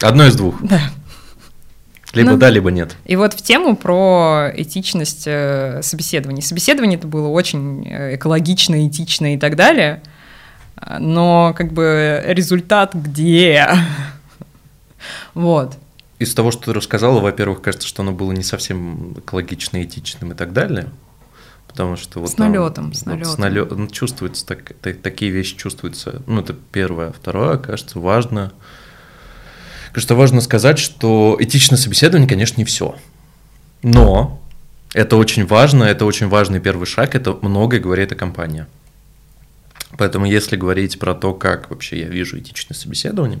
Одно 0.00 0.26
из 0.26 0.36
двух. 0.36 0.56
Да. 0.62 0.80
Либо 2.14 2.32
ну, 2.32 2.36
да, 2.36 2.50
либо 2.50 2.70
нет. 2.70 2.96
И 3.04 3.16
вот 3.16 3.34
в 3.34 3.42
тему 3.42 3.76
про 3.76 4.50
этичность 4.54 5.24
э, 5.26 5.80
собеседований. 5.82 6.42
Собеседование 6.42 6.98
это 6.98 7.06
было 7.06 7.28
очень 7.28 7.86
э, 7.86 8.16
экологично, 8.16 8.86
этично 8.86 9.34
и 9.34 9.38
так 9.38 9.56
далее, 9.56 10.02
но 10.98 11.54
как 11.56 11.72
бы 11.72 12.22
результат 12.26 12.94
где? 12.94 13.68
вот. 15.34 15.76
Из 16.18 16.32
того, 16.34 16.50
что 16.50 16.66
ты 16.66 16.72
рассказала, 16.72 17.20
во-первых, 17.20 17.60
кажется, 17.60 17.88
что 17.88 18.02
оно 18.02 18.12
было 18.12 18.32
не 18.32 18.44
совсем 18.44 19.14
экологично, 19.18 19.82
этичным 19.82 20.32
и 20.32 20.34
так 20.34 20.52
далее, 20.52 20.88
Потому 21.74 21.96
что 21.96 22.20
вот 22.20 22.30
с 22.30 22.38
налетом, 22.38 22.84
там, 22.84 22.94
с 22.94 23.04
налетом. 23.04 23.28
Вот 23.30 23.34
с 23.34 23.38
налет, 23.38 23.70
ну, 23.72 23.88
чувствуется, 23.88 24.46
так, 24.46 24.74
так, 24.80 25.02
такие 25.02 25.32
вещи 25.32 25.56
чувствуются. 25.56 26.22
Ну, 26.28 26.40
это 26.40 26.52
первое. 26.52 27.10
Второе, 27.10 27.58
кажется, 27.58 27.98
важно. 27.98 28.52
Кажется, 29.94 30.16
важно 30.16 30.40
сказать, 30.40 30.80
что 30.80 31.36
этичное 31.38 31.78
собеседование, 31.78 32.28
конечно, 32.28 32.60
не 32.60 32.64
все. 32.64 32.96
Но 33.84 34.42
это 34.92 35.14
очень 35.16 35.46
важно, 35.46 35.84
это 35.84 36.04
очень 36.04 36.26
важный 36.26 36.58
первый 36.58 36.84
шаг, 36.84 37.14
это 37.14 37.38
многое 37.42 37.78
говорит 37.78 38.10
о 38.10 38.16
компании. 38.16 38.66
Поэтому 39.96 40.26
если 40.26 40.56
говорить 40.56 40.98
про 40.98 41.14
то, 41.14 41.32
как 41.32 41.70
вообще 41.70 42.00
я 42.00 42.08
вижу 42.08 42.40
этичное 42.40 42.76
собеседование, 42.76 43.38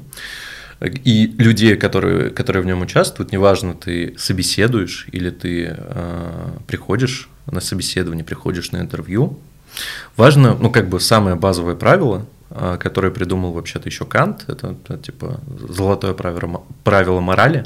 и 0.80 1.26
людей, 1.38 1.74
которые, 1.74 2.30
которые 2.30 2.62
в 2.62 2.66
нем 2.66 2.82
участвуют, 2.82 3.32
неважно, 3.32 3.74
ты 3.74 4.14
собеседуешь 4.16 5.08
или 5.10 5.30
ты 5.30 5.74
э, 5.76 6.50
приходишь 6.68 7.28
на 7.46 7.60
собеседование, 7.60 8.24
приходишь 8.24 8.70
на 8.70 8.76
интервью, 8.76 9.40
важно, 10.16 10.54
ну, 10.54 10.70
как 10.70 10.88
бы 10.88 11.00
самое 11.00 11.34
базовое 11.34 11.74
правило, 11.74 12.26
э, 12.54 12.78
которое 12.80 13.10
придумал 13.10 13.52
вообще-то 13.52 13.88
еще 13.88 14.04
Кант, 14.04 14.44
это, 14.48 14.76
это 14.84 14.98
типа 14.98 15.40
золотое 15.68 16.14
правило, 16.14 16.62
правило 16.84 17.20
морали, 17.20 17.64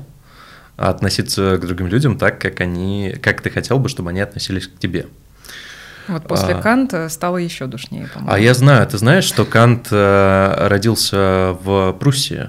относиться 0.77 1.59
к 1.59 1.61
другим 1.61 1.89
людям 1.89 2.19
так, 2.19 2.41
как 2.41 2.61
они, 2.61 3.15
как 3.23 3.41
ты 3.43 3.51
хотел 3.51 3.79
бы, 3.79 3.89
чтобы 3.89 4.11
они 4.11 4.21
относились 4.21 4.67
к 4.67 4.79
тебе. 4.79 5.07
Вот 6.07 6.27
после 6.27 6.55
а, 6.55 6.63
Канта 6.63 7.09
стало 7.11 7.37
еще 7.37 7.67
душнее, 7.67 8.09
по-моему. 8.13 8.33
А 8.33 8.39
я 8.39 8.55
знаю, 8.55 8.87
ты 8.87 8.97
знаешь, 8.97 9.25
что 9.25 9.45
Кант 9.45 9.89
э, 9.91 10.69
родился 10.69 11.55
в 11.63 11.93
Пруссии, 11.93 12.49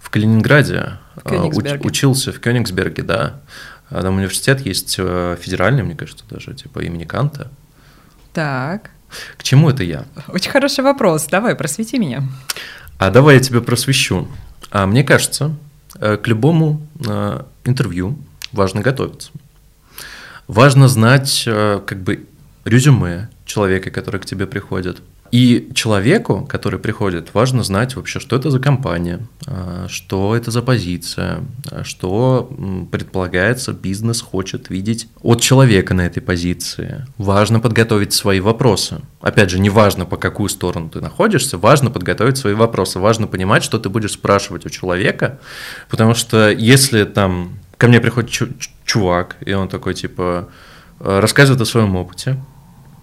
в 0.00 0.10
Калининграде, 0.10 0.98
в 1.14 1.32
э, 1.32 1.38
уч, 1.38 1.84
учился 1.84 2.32
в 2.32 2.40
Кёнигсберге, 2.40 3.04
да. 3.04 3.40
А 3.88 4.02
там 4.02 4.16
университет 4.16 4.60
есть 4.62 4.96
федеральный, 4.96 5.84
мне 5.84 5.94
кажется, 5.94 6.24
даже, 6.28 6.54
типа 6.54 6.80
имени 6.80 7.04
Канта. 7.04 7.50
Так. 8.32 8.90
К 9.36 9.42
чему 9.42 9.70
это 9.70 9.82
я? 9.84 10.04
Очень 10.28 10.50
хороший 10.50 10.84
вопрос. 10.84 11.26
Давай, 11.26 11.54
просвети 11.54 11.98
меня. 11.98 12.22
А 12.98 13.10
давай 13.10 13.36
я 13.36 13.40
тебя 13.40 13.60
просвещу. 13.60 14.28
А 14.70 14.86
мне 14.86 15.04
кажется, 15.04 15.54
к 15.94 16.22
любому 16.24 16.86
интервью 17.64 18.18
важно 18.52 18.80
готовиться. 18.80 19.30
Важно 20.46 20.88
знать 20.88 21.42
как 21.44 22.02
бы 22.02 22.26
резюме 22.64 23.28
человека, 23.44 23.90
который 23.90 24.20
к 24.20 24.26
тебе 24.26 24.46
приходит. 24.46 25.02
И 25.32 25.70
человеку, 25.74 26.46
который 26.46 26.78
приходит, 26.78 27.32
важно 27.32 27.62
знать 27.62 27.96
вообще, 27.96 28.20
что 28.20 28.36
это 28.36 28.50
за 28.50 28.60
компания, 28.60 29.26
а, 29.46 29.86
что 29.88 30.36
это 30.36 30.50
за 30.50 30.60
позиция, 30.60 31.40
а, 31.70 31.84
что 31.84 32.54
предполагается 32.92 33.72
бизнес 33.72 34.20
хочет 34.20 34.68
видеть 34.68 35.08
от 35.22 35.40
человека 35.40 35.94
на 35.94 36.02
этой 36.02 36.20
позиции. 36.20 37.06
Важно 37.16 37.60
подготовить 37.60 38.12
свои 38.12 38.40
вопросы. 38.40 39.00
Опять 39.22 39.48
же, 39.48 39.58
не 39.58 39.70
важно, 39.70 40.04
по 40.04 40.18
какую 40.18 40.50
сторону 40.50 40.90
ты 40.90 41.00
находишься, 41.00 41.56
важно 41.56 41.90
подготовить 41.90 42.36
свои 42.36 42.52
вопросы, 42.52 42.98
важно 42.98 43.26
понимать, 43.26 43.64
что 43.64 43.78
ты 43.78 43.88
будешь 43.88 44.12
спрашивать 44.12 44.66
у 44.66 44.68
человека, 44.68 45.40
потому 45.88 46.14
что 46.14 46.50
если 46.50 47.04
там 47.04 47.58
ко 47.78 47.88
мне 47.88 48.02
приходит 48.02 48.30
чувак, 48.84 49.36
и 49.40 49.54
он 49.54 49.70
такой 49.70 49.94
типа 49.94 50.50
рассказывает 50.98 51.62
о 51.62 51.64
своем 51.64 51.96
опыте, 51.96 52.36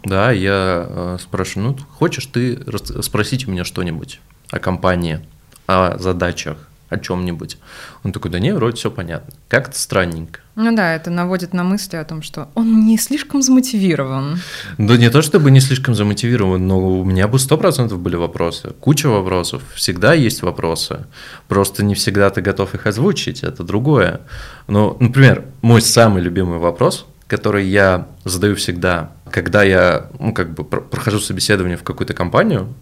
да, 0.04 0.32
я 0.32 0.86
э, 0.88 1.18
спрашиваю, 1.20 1.70
ну, 1.70 1.86
хочешь 1.92 2.26
ты 2.28 2.60
спросить 3.02 3.48
у 3.48 3.52
меня 3.52 3.64
что-нибудь 3.64 4.22
о 4.50 4.60
компании, 4.60 5.20
о 5.68 5.98
задачах, 5.98 6.58
о 6.88 6.98
чем-нибудь? 6.98 7.58
Он 8.04 8.14
такой, 8.14 8.32
да 8.32 8.40
не, 8.40 8.54
вроде 8.54 8.78
все 8.78 8.90
понятно. 8.90 9.34
Как-то 9.50 9.78
странненько. 9.78 10.40
Ну 10.56 10.76
да, 10.76 10.96
это 10.96 11.10
наводит 11.10 11.54
на 11.54 11.64
мысли 11.64 11.98
о 11.98 12.06
том, 12.06 12.22
что 12.22 12.50
он 12.56 12.86
не 12.86 12.98
слишком 12.98 13.42
замотивирован. 13.42 14.40
Да 14.78 14.98
не 14.98 15.10
то 15.10 15.22
чтобы 15.22 15.52
не 15.52 15.60
слишком 15.60 15.96
замотивирован, 15.96 16.66
но 16.66 16.80
у 16.80 17.04
меня 17.04 17.28
бы 17.28 17.38
сто 17.38 17.58
процентов 17.58 18.00
были 18.00 18.16
вопросы. 18.16 18.70
Куча 18.80 19.08
вопросов, 19.08 19.64
всегда 19.76 20.14
есть 20.14 20.42
вопросы. 20.42 21.06
Просто 21.48 21.84
не 21.84 21.94
всегда 21.94 22.30
ты 22.30 22.42
готов 22.42 22.74
их 22.74 22.88
озвучить, 22.88 23.44
это 23.44 23.64
другое. 23.64 24.22
Ну, 24.68 24.96
например, 25.00 25.46
мой 25.62 25.82
самый 25.82 26.22
любимый 26.22 26.58
вопрос– 26.58 27.06
который 27.30 27.68
я 27.68 28.08
задаю 28.26 28.56
всегда, 28.56 29.12
когда 29.32 29.64
я, 29.64 30.10
ну, 30.20 30.34
как 30.34 30.54
бы 30.54 30.64
прохожу 30.64 31.20
собеседование 31.20 31.78
в 31.78 31.84
какую-то 31.84 32.14
компанию, 32.14 32.74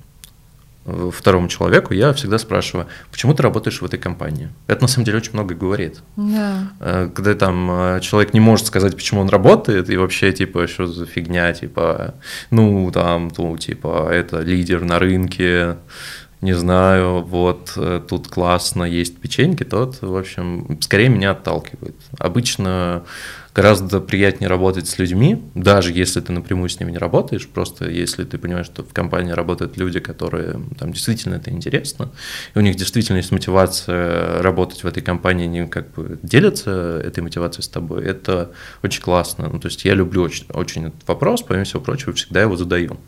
э, 0.86 1.12
второму 1.14 1.48
человеку, 1.48 1.94
я 1.94 2.14
всегда 2.14 2.38
спрашиваю, 2.38 2.88
почему 3.12 3.34
ты 3.34 3.44
работаешь 3.44 3.82
в 3.82 3.86
этой 3.86 4.00
компании? 4.00 4.50
Это 4.68 4.82
на 4.82 4.88
самом 4.88 5.06
деле 5.06 5.18
очень 5.18 5.34
много 5.34 5.56
говорит. 5.56 6.02
Да. 6.16 6.72
Э, 6.80 7.10
когда 7.14 7.36
там 7.36 7.70
э, 7.72 8.00
человек 8.02 8.34
не 8.34 8.40
может 8.40 8.68
сказать, 8.68 8.96
почему 8.96 9.22
он 9.22 9.30
работает, 9.30 9.90
и 9.90 9.98
вообще, 9.98 10.32
типа, 10.32 10.68
что 10.68 10.88
за 10.88 11.06
фигня, 11.06 11.54
типа, 11.54 12.16
ну, 12.52 12.90
там, 12.92 13.32
ну, 13.38 13.58
типа, 13.58 14.10
это 14.12 14.42
лидер 14.42 14.84
на 14.84 15.00
рынке, 15.00 15.78
не 16.40 16.54
знаю, 16.54 17.24
вот 17.24 17.76
тут 18.08 18.28
классно 18.28 18.84
есть 18.84 19.18
печеньки, 19.18 19.64
тот, 19.64 20.04
в 20.04 20.16
общем, 20.16 20.78
скорее 20.82 21.10
меня 21.10 21.32
отталкивает. 21.32 21.96
Обычно 22.20 23.02
гораздо 23.58 24.02
приятнее 24.02 24.50
работать 24.50 24.88
с 24.88 25.00
людьми, 25.00 25.42
даже 25.56 25.92
если 25.92 26.22
ты 26.22 26.32
напрямую 26.32 26.70
с 26.70 26.80
ними 26.80 26.92
не 26.92 27.00
работаешь, 27.00 27.48
просто 27.48 27.90
если 27.90 28.24
ты 28.24 28.38
понимаешь, 28.38 28.68
что 28.68 28.84
в 28.84 28.94
компании 28.94 29.32
работают 29.32 29.78
люди, 29.78 30.00
которые 30.00 30.62
там 30.78 30.94
действительно 30.94 31.34
это 31.34 31.50
интересно, 31.50 32.12
и 32.54 32.60
у 32.60 32.62
них 32.62 32.76
действительно 32.76 33.18
есть 33.18 33.32
мотивация 33.32 34.44
работать 34.44 34.84
в 34.84 34.86
этой 34.86 35.02
компании, 35.02 35.46
они 35.46 35.68
как 35.68 35.92
бы 35.96 36.20
делятся 36.22 37.02
этой 37.04 37.22
мотивацией 37.22 37.64
с 37.64 37.68
тобой, 37.68 38.06
это 38.06 38.52
очень 38.84 39.02
классно. 39.02 39.50
Ну, 39.52 39.60
то 39.60 39.70
есть 39.70 39.84
я 39.86 39.96
люблю 39.96 40.22
очень, 40.22 40.46
очень 40.54 40.86
этот 40.90 41.08
вопрос, 41.08 41.42
помимо 41.42 41.66
всего 41.66 41.82
прочего, 41.82 42.14
всегда 42.14 42.44
его 42.44 42.58
задаю. 42.58 43.00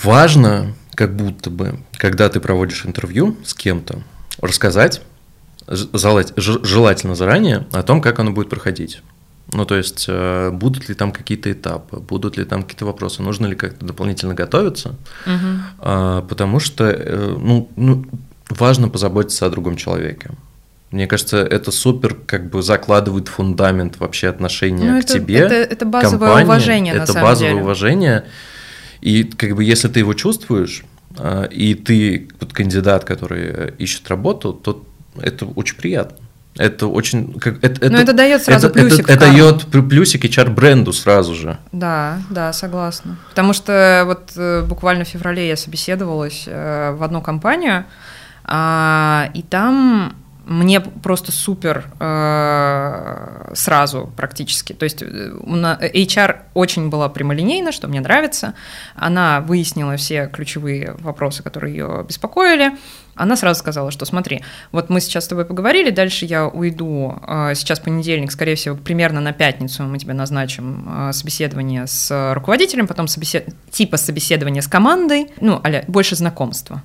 Важно, 0.00 0.76
как 0.94 1.16
будто 1.16 1.50
бы, 1.50 1.80
когда 1.96 2.28
ты 2.28 2.38
проводишь 2.38 2.86
интервью 2.86 3.36
с 3.44 3.52
кем-то, 3.52 4.04
рассказать, 4.40 5.02
желательно 5.66 7.16
заранее, 7.16 7.66
о 7.72 7.82
том, 7.82 8.00
как 8.00 8.20
оно 8.20 8.30
будет 8.30 8.48
проходить. 8.48 9.02
Ну, 9.52 9.64
то 9.64 9.76
есть, 9.76 10.04
э, 10.08 10.50
будут 10.50 10.88
ли 10.88 10.94
там 10.94 11.10
какие-то 11.10 11.50
этапы, 11.50 11.96
будут 11.96 12.36
ли 12.36 12.44
там 12.44 12.62
какие-то 12.62 12.84
вопросы, 12.84 13.22
нужно 13.22 13.46
ли 13.46 13.54
как-то 13.56 13.84
дополнительно 13.86 14.34
готовиться, 14.34 14.96
угу. 15.24 16.26
потому 16.28 16.60
что, 16.60 16.84
э, 16.84 17.34
ну, 17.38 17.70
ну, 17.76 18.04
важно 18.50 18.88
позаботиться 18.88 19.46
о 19.46 19.50
другом 19.50 19.76
человеке. 19.76 20.30
Мне 20.90 21.06
кажется, 21.06 21.38
это 21.38 21.70
супер, 21.70 22.14
как 22.14 22.48
бы 22.50 22.62
закладывает 22.62 23.28
фундамент 23.28 23.98
вообще 23.98 24.28
отношения 24.28 24.92
ну, 24.92 25.00
к 25.00 25.04
это, 25.04 25.14
тебе. 25.14 25.38
Это, 25.40 25.54
это 25.54 25.84
базовое 25.84 26.28
компании, 26.28 26.44
уважение, 26.44 26.94
это 26.94 27.00
на 27.00 27.06
самом 27.06 27.22
базовое 27.22 27.52
деле. 27.52 27.62
уважение. 27.62 28.24
И 29.02 29.24
как 29.24 29.54
бы 29.54 29.64
если 29.64 29.88
ты 29.88 30.00
его 30.00 30.14
чувствуешь, 30.14 30.84
э, 31.18 31.48
и 31.50 31.74
ты 31.74 32.28
вот, 32.40 32.52
кандидат, 32.52 33.04
который 33.04 33.74
ищет 33.78 34.08
работу, 34.08 34.52
то 34.52 34.84
это 35.20 35.44
очень 35.44 35.76
приятно. 35.76 36.16
Это 36.56 36.88
очень... 36.88 37.38
Как, 37.38 37.62
это, 37.62 37.88
Но 37.88 37.98
это, 37.98 38.02
это 38.02 38.12
дает 38.14 38.42
сразу 38.42 38.66
это, 38.66 38.78
плюсик. 38.78 39.08
Это, 39.08 39.12
это 39.12 39.20
дает 39.26 39.66
плюсик 39.66 40.24
HR-бренду 40.24 40.92
сразу 40.92 41.34
же. 41.34 41.58
Да, 41.70 42.20
да, 42.30 42.52
согласна. 42.52 43.16
Потому 43.30 43.52
что 43.52 44.02
вот 44.06 44.32
э, 44.36 44.62
буквально 44.62 45.04
в 45.04 45.08
феврале 45.08 45.48
я 45.48 45.56
собеседовалась 45.56 46.44
э, 46.46 46.92
в 46.98 47.02
одну 47.02 47.22
компанию, 47.22 47.84
а, 48.44 49.30
и 49.34 49.42
там 49.42 50.16
мне 50.48 50.80
просто 50.80 51.30
супер 51.30 51.84
э, 52.00 53.52
сразу 53.54 54.10
практически. 54.16 54.72
То 54.72 54.84
есть 54.84 55.02
HR 55.02 56.36
очень 56.54 56.88
была 56.88 57.08
прямолинейна, 57.08 57.70
что 57.70 57.86
мне 57.86 58.00
нравится. 58.00 58.54
Она 58.94 59.40
выяснила 59.40 59.96
все 59.96 60.26
ключевые 60.26 60.94
вопросы, 60.98 61.42
которые 61.42 61.76
ее 61.76 62.04
беспокоили 62.08 62.72
она 63.18 63.36
сразу 63.36 63.58
сказала, 63.58 63.90
что 63.90 64.06
смотри, 64.06 64.42
вот 64.72 64.90
мы 64.90 65.00
сейчас 65.00 65.24
с 65.24 65.28
тобой 65.28 65.44
поговорили, 65.44 65.90
дальше 65.90 66.24
я 66.24 66.46
уйду, 66.46 67.18
а, 67.22 67.54
сейчас 67.54 67.80
понедельник, 67.80 68.30
скорее 68.30 68.54
всего, 68.54 68.76
примерно 68.76 69.20
на 69.20 69.32
пятницу 69.32 69.82
мы 69.82 69.98
тебе 69.98 70.14
назначим 70.14 70.84
а, 70.88 71.12
собеседование 71.12 71.86
с 71.86 72.32
руководителем, 72.34 72.86
потом 72.86 73.08
собесед... 73.08 73.48
типа 73.70 73.96
собеседование 73.96 74.62
с 74.62 74.68
командой, 74.68 75.32
ну, 75.40 75.60
аля, 75.64 75.84
больше 75.88 76.14
знакомства. 76.14 76.80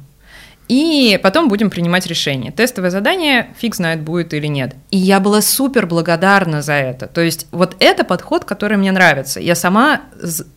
И 0.68 1.20
потом 1.22 1.50
будем 1.50 1.70
принимать 1.70 2.08
решение. 2.08 2.52
Тестовое 2.52 2.90
задание 2.90 3.54
фиг 3.58 3.76
знает, 3.76 4.02
будет 4.02 4.34
или 4.34 4.48
нет. 4.48 4.76
И 4.92 4.98
я 4.98 5.20
была 5.20 5.42
супер 5.42 5.86
благодарна 5.86 6.62
за 6.62 6.74
это. 6.74 7.08
То 7.08 7.22
есть 7.22 7.48
вот 7.52 7.76
это 7.80 8.04
подход, 8.04 8.46
который 8.46 8.78
мне 8.78 8.92
нравится. 8.92 9.40
Я 9.40 9.56
сама 9.56 10.02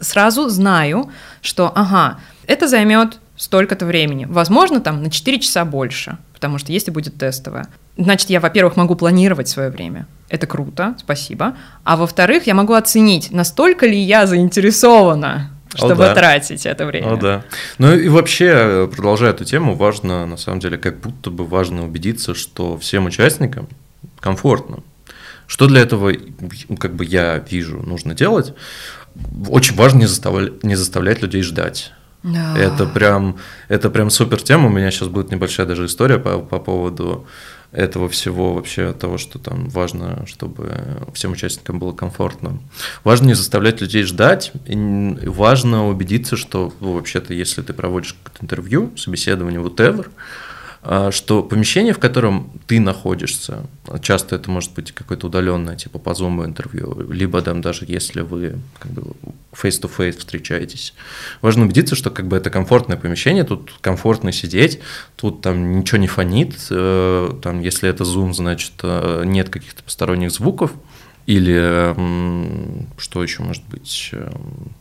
сразу 0.01 0.49
знаю, 0.49 1.11
что, 1.43 1.73
ага, 1.75 2.19
это 2.47 2.69
займет 2.69 3.19
столько-то 3.37 3.85
времени. 3.85 4.27
Возможно, 4.27 4.81
там 4.81 5.03
на 5.03 5.11
4 5.11 5.41
часа 5.41 5.65
больше, 5.65 6.19
потому 6.33 6.59
что 6.59 6.73
если 6.73 6.91
будет 6.91 7.19
тестовое. 7.19 7.67
Значит, 7.99 8.31
я, 8.31 8.41
во-первых, 8.41 8.77
могу 8.77 8.95
планировать 8.95 9.49
свое 9.49 9.71
время. 9.71 10.07
Это 10.29 10.47
круто, 10.47 10.95
спасибо. 10.99 11.57
А 11.85 11.97
во-вторых, 11.97 12.47
я 12.47 12.55
могу 12.55 12.75
оценить, 12.75 13.31
настолько 13.31 13.87
ли 13.87 13.99
я 13.99 14.27
заинтересована 14.27 15.51
чтобы 15.77 16.05
О, 16.05 16.09
да. 16.09 16.15
тратить 16.15 16.67
это 16.67 16.87
время. 16.87 17.13
О, 17.13 17.17
да. 17.17 17.45
Ну 17.79 17.95
и 17.95 18.09
вообще, 18.09 18.91
продолжая 18.95 19.31
эту 19.31 19.45
тему, 19.45 19.75
важно, 19.75 20.27
на 20.27 20.37
самом 20.37 20.61
деле, 20.61 20.79
как 20.79 21.01
будто 21.01 21.31
бы 21.31 21.45
важно 21.45 21.85
убедиться, 21.85 22.35
что 22.35 22.79
всем 22.79 23.07
участникам 23.07 23.69
комфортно, 24.21 24.79
Что 25.47 25.67
для 25.67 25.83
этого, 25.83 26.13
как 26.79 26.95
бы 26.95 27.05
я 27.05 27.39
вижу, 27.39 27.83
нужно 27.83 28.15
делать? 28.15 28.55
Очень 29.49 29.77
важно 29.77 29.99
не 29.99 30.07
заставлять, 30.07 30.65
не 30.65 30.75
заставлять 30.75 31.23
людей 31.23 31.43
ждать. 31.43 31.93
Да. 32.23 32.59
Это 32.59 32.87
прям, 32.87 33.39
это 33.69 33.89
прям 33.89 34.11
супер 34.11 34.43
тема. 34.43 34.67
У 34.67 34.71
меня 34.71 34.91
сейчас 34.91 35.09
будет 35.09 35.31
небольшая 35.31 35.67
даже 35.67 35.87
история 35.87 36.19
по, 36.19 36.41
по 36.41 36.59
поводу 36.59 37.27
этого 37.77 38.09
всего 38.09 38.55
вообще 38.55 38.93
того, 38.95 39.19
что 39.19 39.39
там 39.39 39.69
важно, 39.69 40.25
чтобы 40.27 41.07
всем 41.13 41.33
участникам 41.33 41.79
было 41.79 41.93
комфортно. 41.93 42.59
Важно 43.05 43.27
не 43.27 43.35
заставлять 43.35 43.83
людей 43.83 44.03
ждать, 44.05 44.51
и 44.65 44.75
важно 45.27 45.87
убедиться, 45.87 46.37
что 46.37 46.73
ну, 46.81 46.95
вообще-то, 46.95 47.35
если 47.35 47.61
ты 47.61 47.75
проводишь 47.75 48.17
интервью, 48.41 48.97
собеседование, 48.97 49.61
whatever, 49.61 50.07
что 51.11 51.43
помещение, 51.43 51.93
в 51.93 51.99
котором 51.99 52.51
ты 52.67 52.81
находишься, 52.81 53.67
часто 54.03 54.37
это 54.37 54.51
может 54.51 54.73
быть 54.75 54.93
какое-то 54.93 55.27
удаленное, 55.27 55.77
типа 55.77 55.99
по 55.99 56.11
Zoom 56.11 56.45
интервью, 56.45 57.11
либо 57.11 57.43
там 57.43 57.61
даже 57.61 57.85
если 57.89 58.21
вы 58.21 58.59
как 58.79 58.93
бы 58.93 59.13
face-to-face 59.53 60.19
встречаетесь, 60.19 60.95
важно 61.43 61.65
убедиться, 61.65 61.97
что 61.97 62.11
как 62.11 62.29
бы 62.29 62.37
это 62.37 62.51
комфортное 62.51 62.97
помещение, 62.97 63.45
тут 63.45 63.73
комфортно 63.81 64.33
сидеть, 64.33 64.81
тут 65.17 65.41
там 65.41 65.79
ничего 65.79 65.99
не 65.99 66.09
фонит, 66.09 66.55
э, 66.71 67.31
там 67.43 67.61
если 67.61 67.89
это 67.89 68.05
Zoom, 68.05 68.33
значит 68.33 68.73
э, 68.83 69.23
нет 69.25 69.49
каких-то 69.49 69.83
посторонних 69.83 70.31
звуков, 70.31 70.73
или 71.27 71.95
что 72.99 73.23
еще 73.23 73.43
может 73.43 73.65
быть, 73.69 74.11
эм, 74.13 74.73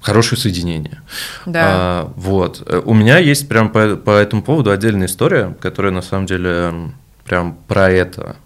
хорошее 0.00 0.40
соединение. 0.40 1.02
Да. 1.46 1.62
А, 1.64 2.12
вот. 2.16 2.66
У 2.84 2.94
меня 2.94 3.18
есть 3.18 3.48
прям 3.48 3.70
по, 3.70 3.96
по 3.96 4.10
этому 4.10 4.42
поводу 4.42 4.70
отдельная 4.70 5.06
история, 5.06 5.54
которая 5.60 5.92
на 5.92 6.02
самом 6.02 6.26
деле 6.26 6.72
прям 7.24 7.56
про 7.68 7.90
это. 7.90 8.36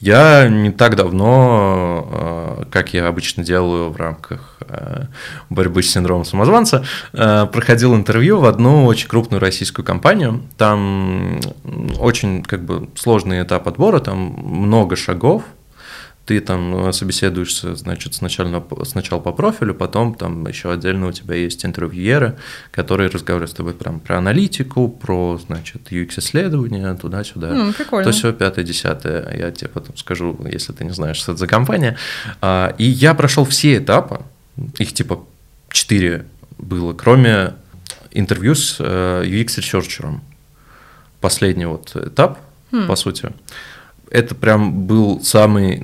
Я 0.00 0.48
не 0.48 0.70
так 0.70 0.94
давно, 0.94 2.08
а, 2.10 2.64
как 2.70 2.94
я 2.94 3.06
обычно 3.08 3.44
делаю 3.44 3.90
в 3.90 3.96
рамках 3.96 4.56
а, 4.60 5.08
борьбы 5.50 5.82
с 5.82 5.90
синдромом 5.90 6.24
самозванца, 6.24 6.84
проходил 7.12 7.94
интервью 7.94 8.38
в 8.38 8.46
одну 8.46 8.86
очень 8.86 9.08
крупную 9.08 9.40
российскую 9.40 9.84
компанию. 9.84 10.42
Там 10.56 11.40
очень 11.98 12.42
как 12.42 12.64
бы 12.64 12.88
сложный 12.94 13.42
этап 13.42 13.66
отбора, 13.68 13.98
там 14.00 14.18
много 14.18 14.96
шагов, 14.96 15.42
ты 16.28 16.40
там 16.40 16.88
э, 16.88 16.92
собеседуешься, 16.92 17.74
значит, 17.74 18.14
сначала, 18.14 18.62
сначала 18.84 19.18
по 19.18 19.32
профилю, 19.32 19.74
потом 19.74 20.14
там 20.14 20.46
еще 20.46 20.70
отдельно 20.70 21.06
у 21.06 21.12
тебя 21.12 21.36
есть 21.36 21.64
интервьюеры, 21.64 22.36
которые 22.70 23.08
разговаривают 23.08 23.50
с 23.50 23.54
тобой 23.54 23.72
прям 23.72 23.98
про 23.98 24.18
аналитику, 24.18 24.90
про, 24.90 25.38
значит, 25.38 25.90
UX-исследования, 25.90 26.94
туда-сюда. 26.96 27.48
Mm, 27.48 27.72
прикольно. 27.72 28.04
То 28.04 28.12
все 28.12 28.34
пятое, 28.34 28.62
десятое, 28.62 29.34
я 29.38 29.50
тебе 29.50 29.70
потом 29.70 29.96
скажу, 29.96 30.38
если 30.52 30.74
ты 30.74 30.84
не 30.84 30.92
знаешь, 30.92 31.16
что 31.16 31.32
это 31.32 31.38
за 31.38 31.46
компания. 31.46 31.96
А, 32.42 32.74
и 32.76 32.84
я 32.84 33.14
прошел 33.14 33.46
все 33.46 33.78
этапы, 33.78 34.20
их 34.76 34.92
типа 34.92 35.24
четыре 35.70 36.26
было, 36.58 36.92
кроме 36.92 37.54
интервью 38.10 38.54
с 38.54 38.76
э, 38.80 39.24
UX-researcher'ом. 39.24 40.20
Последний 41.22 41.64
вот 41.64 41.96
этап, 41.96 42.38
mm. 42.70 42.86
по 42.86 42.96
сути 42.96 43.32
это 44.10 44.34
прям 44.34 44.86
был 44.86 45.20
самый 45.22 45.82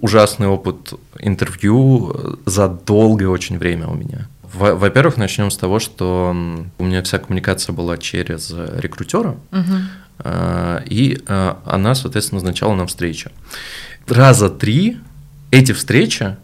ужасный 0.00 0.46
опыт 0.46 0.94
интервью 1.18 2.38
за 2.46 2.68
долгое 2.68 3.28
очень 3.28 3.58
время 3.58 3.86
у 3.88 3.94
меня. 3.94 4.28
Во-первых, 4.52 5.16
начнем 5.16 5.50
с 5.50 5.56
того, 5.56 5.78
что 5.78 6.34
у 6.78 6.84
меня 6.84 7.02
вся 7.02 7.18
коммуникация 7.18 7.72
была 7.72 7.96
через 7.96 8.50
рекрутера, 8.50 9.36
угу. 9.52 10.28
и 10.86 11.22
а, 11.28 11.60
она, 11.64 11.94
соответственно, 11.94 12.40
назначала 12.40 12.74
нам 12.74 12.88
встречи. 12.88 13.30
Раза 14.08 14.50
три 14.50 14.98
эти 15.52 15.70
встречи 15.70 16.36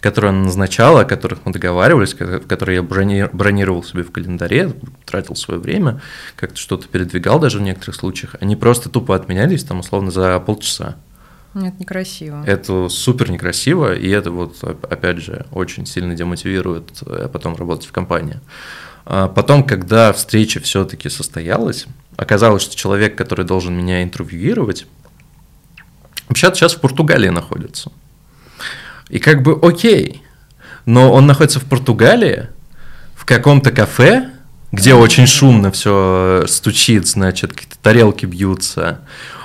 которые 0.00 0.30
она 0.30 0.44
назначала, 0.44 1.00
о 1.00 1.04
которых 1.04 1.40
мы 1.44 1.52
договаривались, 1.52 2.14
которые 2.14 2.76
я 2.76 2.82
бронировал 2.82 3.82
себе 3.82 4.02
в 4.02 4.12
календаре, 4.12 4.72
тратил 5.04 5.36
свое 5.36 5.60
время, 5.60 6.00
как-то 6.36 6.56
что-то 6.56 6.88
передвигал 6.88 7.38
даже 7.38 7.58
в 7.58 7.62
некоторых 7.62 7.96
случаях, 7.96 8.36
они 8.40 8.56
просто 8.56 8.88
тупо 8.88 9.16
отменялись 9.16 9.64
там 9.64 9.80
условно 9.80 10.10
за 10.10 10.38
полчаса. 10.40 10.96
Это 11.54 11.74
некрасиво. 11.78 12.44
Это 12.46 12.88
супер 12.90 13.30
некрасиво, 13.30 13.94
и 13.94 14.10
это 14.10 14.30
вот, 14.30 14.62
опять 14.62 15.18
же, 15.18 15.46
очень 15.52 15.86
сильно 15.86 16.14
демотивирует 16.14 17.02
э, 17.06 17.30
потом 17.32 17.56
работать 17.56 17.86
в 17.86 17.92
компании. 17.92 18.40
А 19.06 19.28
потом, 19.28 19.64
когда 19.64 20.12
встреча 20.12 20.60
все-таки 20.60 21.08
состоялась, 21.08 21.86
оказалось, 22.16 22.62
что 22.62 22.76
человек, 22.76 23.16
который 23.16 23.46
должен 23.46 23.74
меня 23.74 24.02
интервьюировать, 24.02 24.86
вообще-то 26.28 26.56
сейчас 26.56 26.74
в 26.74 26.80
Португалии 26.80 27.30
находится. 27.30 27.90
И 29.08 29.18
как 29.18 29.42
бы 29.42 29.58
окей, 29.62 30.22
но 30.84 31.12
он 31.12 31.26
находится 31.26 31.60
в 31.60 31.64
Португалии, 31.64 32.48
в 33.14 33.24
каком-то 33.24 33.70
кафе, 33.70 34.30
где 34.72 34.94
очень 34.94 35.26
шумно 35.26 35.70
все 35.70 36.44
стучит, 36.48 37.06
значит, 37.06 37.52
какие-то 37.52 37.76
тарелки 37.80 38.26
бьются. 38.26 39.00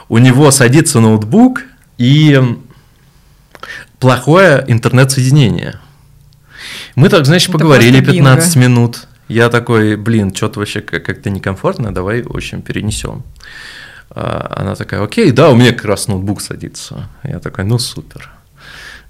У 0.09 0.17
него 0.17 0.51
садится 0.51 0.99
ноутбук 0.99 1.61
и 1.97 2.41
плохое 3.99 4.63
интернет-соединение. 4.67 5.79
Мы 6.95 7.09
так, 7.09 7.25
значит, 7.25 7.49
Это 7.49 7.59
поговорили 7.59 8.03
15 8.03 8.55
бинго. 8.55 8.67
минут. 8.67 9.07
Я 9.27 9.49
такой, 9.49 9.95
блин, 9.95 10.35
что-то 10.35 10.59
вообще 10.59 10.81
как-то 10.81 11.29
некомфортно, 11.29 11.93
давай, 11.93 12.21
в 12.21 12.35
общем, 12.35 12.61
перенесем. 12.61 13.23
А, 14.09 14.53
она 14.57 14.75
такая, 14.75 15.01
окей, 15.01 15.31
да, 15.31 15.49
у 15.49 15.55
меня 15.55 15.71
как 15.71 15.85
раз 15.85 16.07
ноутбук 16.07 16.41
садится. 16.41 17.07
Я 17.23 17.39
такой, 17.39 17.63
ну 17.63 17.79
супер. 17.79 18.29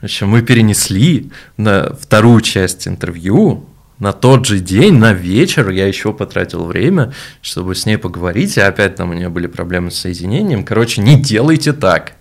В 0.02 0.06
общем, 0.06 0.30
мы 0.30 0.42
перенесли 0.42 1.32
на 1.58 1.94
вторую 1.94 2.42
часть 2.42 2.88
интервью 2.88 3.68
на 4.00 4.14
тот 4.14 4.48
же 4.48 4.60
день, 4.60 4.96
на 4.98 5.14
вечер, 5.14 5.70
я 5.70 5.86
еще 5.86 6.12
потратил 6.12 6.66
время, 6.66 7.14
чтобы 7.44 7.76
с 7.76 7.86
ней 7.86 7.98
поговорить, 7.98 8.58
и 8.58 8.62
опять 8.62 8.96
там 8.96 9.12
у 9.12 9.14
нее 9.14 9.30
были 9.30 9.46
проблемы 9.46 9.92
с 9.92 10.00
соединением. 10.00 10.66
Короче, 10.66 11.02
не 11.02 11.22
делайте 11.22 11.72
так. 11.72 12.14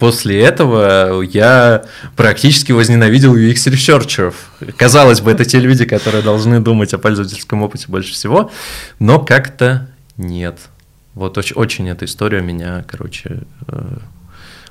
После 0.00 0.40
этого 0.40 1.20
я 1.22 1.84
практически 2.16 2.72
возненавидел 2.72 3.36
UX-researcher 3.36 4.16
ов. 4.16 4.34
Казалось 4.76 5.20
бы, 5.20 5.30
это 5.30 5.44
те 5.44 5.60
люди, 5.60 5.84
которые 5.84 6.24
должны 6.24 6.58
думать 6.58 6.92
о 6.94 6.98
пользовательском 6.98 7.62
опыте 7.62 7.84
больше 7.86 8.12
всего, 8.12 8.50
но 8.98 9.20
как-то 9.20 9.88
нет. 10.16 10.58
Вот 11.14 11.38
очень, 11.38 11.54
очень 11.54 11.88
эта 11.90 12.06
история 12.06 12.40
меня, 12.40 12.84
короче, 12.88 13.42
э, 13.68 13.98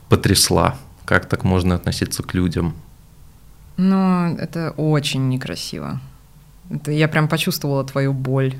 потрясла. 0.10 0.76
Как 1.10 1.26
так 1.26 1.44
можно 1.44 1.74
относиться 1.74 2.22
к 2.22 2.36
людям? 2.36 2.76
Ну, 3.78 4.36
это 4.38 4.76
очень 4.78 5.28
некрасиво. 5.28 6.00
Это 6.70 6.92
я 6.92 7.08
прям 7.08 7.28
почувствовала 7.28 7.84
твою 7.84 8.14
боль. 8.14 8.54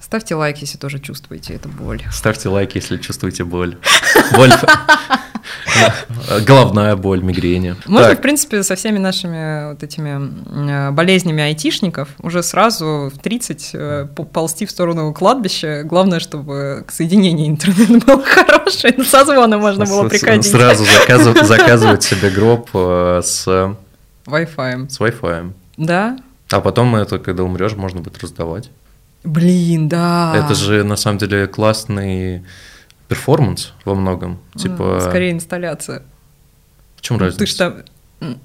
Ставьте 0.00 0.34
лайк, 0.34 0.58
если 0.58 0.78
тоже 0.78 0.98
чувствуете 0.98 1.54
эту 1.54 1.68
боль. 1.68 2.02
Ставьте 2.10 2.48
лайк, 2.48 2.74
если 2.74 2.96
чувствуете 2.96 3.44
боль. 3.44 3.78
Боль. 4.34 4.50
Головная 6.46 6.96
боль, 6.96 7.22
мигрени. 7.22 7.76
Можно, 7.86 8.10
так. 8.10 8.18
в 8.18 8.22
принципе, 8.22 8.62
со 8.62 8.76
всеми 8.76 8.98
нашими 8.98 9.70
вот 9.70 9.82
этими 9.82 10.88
э, 10.88 10.90
болезнями 10.90 11.42
айтишников 11.42 12.08
уже 12.20 12.42
сразу 12.42 13.10
в 13.14 13.18
30 13.18 13.70
э, 13.74 14.06
ползти 14.32 14.66
в 14.66 14.70
сторону 14.70 15.12
кладбища. 15.12 15.82
Главное, 15.84 16.20
чтобы 16.20 16.84
соединение 16.88 17.48
интернета 17.48 18.06
было 18.06 18.22
хорошее, 18.22 18.94
на 18.96 19.04
созвоны 19.04 19.58
можно 19.58 19.84
было 19.84 20.08
приходить. 20.08 20.50
Сразу 20.50 20.84
заказывать, 20.84 21.46
заказывать 21.46 22.02
себе 22.02 22.30
гроб 22.30 22.68
э, 22.74 23.20
с... 23.24 23.46
Wi-Fi. 24.26 24.88
С 24.88 25.00
Wi-Fi. 25.00 25.52
Да. 25.76 26.18
А 26.50 26.60
потом 26.60 26.94
это, 26.96 27.18
когда 27.18 27.42
умрешь, 27.42 27.74
можно 27.74 28.00
будет 28.00 28.22
раздавать. 28.22 28.70
Блин, 29.24 29.88
да. 29.88 30.34
Это 30.36 30.54
же 30.54 30.84
на 30.84 30.96
самом 30.96 31.18
деле 31.18 31.46
классный 31.46 32.44
перформанс 33.14 33.72
во 33.84 33.94
многом. 33.94 34.40
Типа... 34.56 34.98
Скорее 35.00 35.30
инсталляция. 35.30 36.02
В 36.96 37.00
чем 37.00 37.18
разница? 37.18 37.38
Ты 37.38 37.46
что... 37.46 37.84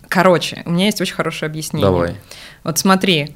Короче, 0.07 0.61
у 0.65 0.71
меня 0.71 0.85
есть 0.85 1.01
очень 1.01 1.15
хорошее 1.15 1.49
объяснение. 1.49 1.89
Давай. 1.89 2.15
Вот 2.63 2.77
смотри, 2.77 3.35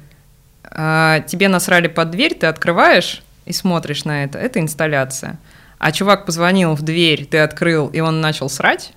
а, 0.64 1.20
тебе 1.20 1.48
насрали 1.48 1.88
под 1.88 2.12
дверь, 2.12 2.34
ты 2.34 2.46
открываешь 2.46 3.22
и 3.46 3.52
смотришь 3.52 4.04
на 4.04 4.24
это. 4.24 4.38
Это 4.38 4.60
инсталляция. 4.60 5.38
А 5.78 5.90
чувак 5.90 6.24
позвонил 6.24 6.74
в 6.74 6.82
дверь, 6.82 7.26
ты 7.26 7.38
открыл, 7.38 7.88
и 7.88 7.98
он 7.98 8.20
начал 8.20 8.48
срать, 8.48 8.92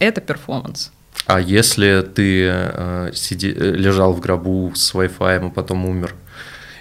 это 0.00 0.20
перформанс. 0.20 0.90
А 1.26 1.40
если 1.40 2.02
ты 2.02 2.48
э, 2.50 3.10
сиди, 3.14 3.52
э, 3.56 3.72
лежал 3.72 4.12
в 4.12 4.20
гробу 4.20 4.72
с 4.74 4.92
Wi-Fi, 4.92 5.46
а 5.46 5.50
потом 5.50 5.86
умер, 5.86 6.14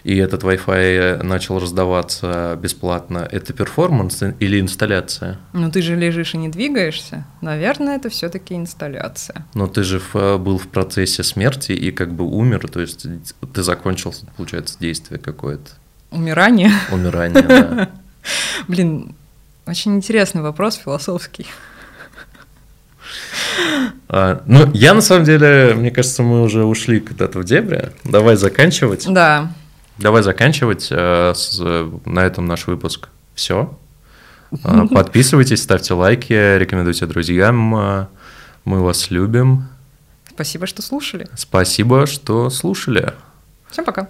и 0.06 0.18
этот 0.18 0.44
Wi-Fi 0.44 1.24
начал 1.24 1.58
раздаваться 1.58 2.58
бесплатно, 2.62 3.28
это 3.32 3.54
перформанс 3.54 4.22
или 4.40 4.62
инсталляция? 4.62 5.40
Ну 5.52 5.72
ты 5.72 5.82
же 5.82 5.96
лежишь 5.96 6.36
и 6.36 6.38
не 6.38 6.48
двигаешься. 6.48 7.26
Наверное, 7.42 7.96
это 7.96 8.10
все-таки 8.10 8.54
инсталляция. 8.54 9.48
Но 9.56 9.66
ты 9.66 9.82
же 9.82 10.00
в, 10.00 10.38
был 10.38 10.60
в 10.60 10.68
процессе 10.68 11.24
смерти 11.24 11.72
и 11.72 11.90
как 11.92 12.14
бы 12.14 12.24
умер, 12.24 12.68
то 12.68 12.82
есть 12.82 13.08
ты 13.52 13.64
закончил, 13.64 14.14
получается, 14.38 14.78
действие 14.80 15.20
какое-то. 15.20 15.72
Умирание? 16.12 16.72
Умирание, 16.92 17.42
да. 17.42 17.90
Блин, 18.68 19.16
очень 19.66 19.96
интересный 19.96 20.44
вопрос 20.44 20.76
философский. 20.76 21.48
А, 24.08 24.44
ну, 24.46 24.70
я 24.74 24.94
на 24.94 25.02
самом 25.02 25.24
деле, 25.24 25.74
мне 25.76 25.90
кажется, 25.90 26.22
мы 26.22 26.44
уже 26.44 26.64
ушли 26.64 27.00
куда-то 27.00 27.40
в 27.40 27.44
дебри. 27.44 27.90
Давай 28.04 28.36
заканчивать. 28.36 29.12
Да. 29.12 29.52
Давай 29.98 30.24
заканчивать 30.24 30.88
э, 30.92 31.34
на 32.06 32.20
этом 32.20 32.46
наш 32.46 32.68
выпуск. 32.68 33.10
Все. 33.34 33.78
А, 34.64 34.88
подписывайтесь, 34.92 35.64
ставьте 35.64 35.94
лайки, 35.94 36.58
рекомендуйте 36.58 37.06
друзьям. 37.06 37.76
А, 37.76 38.10
мы 38.66 38.84
вас 38.84 39.10
любим. 39.10 39.68
Спасибо, 40.30 40.68
что 40.68 40.82
слушали. 40.82 41.28
Спасибо, 41.36 42.06
что 42.08 42.50
слушали. 42.50 43.14
Всем 43.70 43.86
пока. 43.86 44.10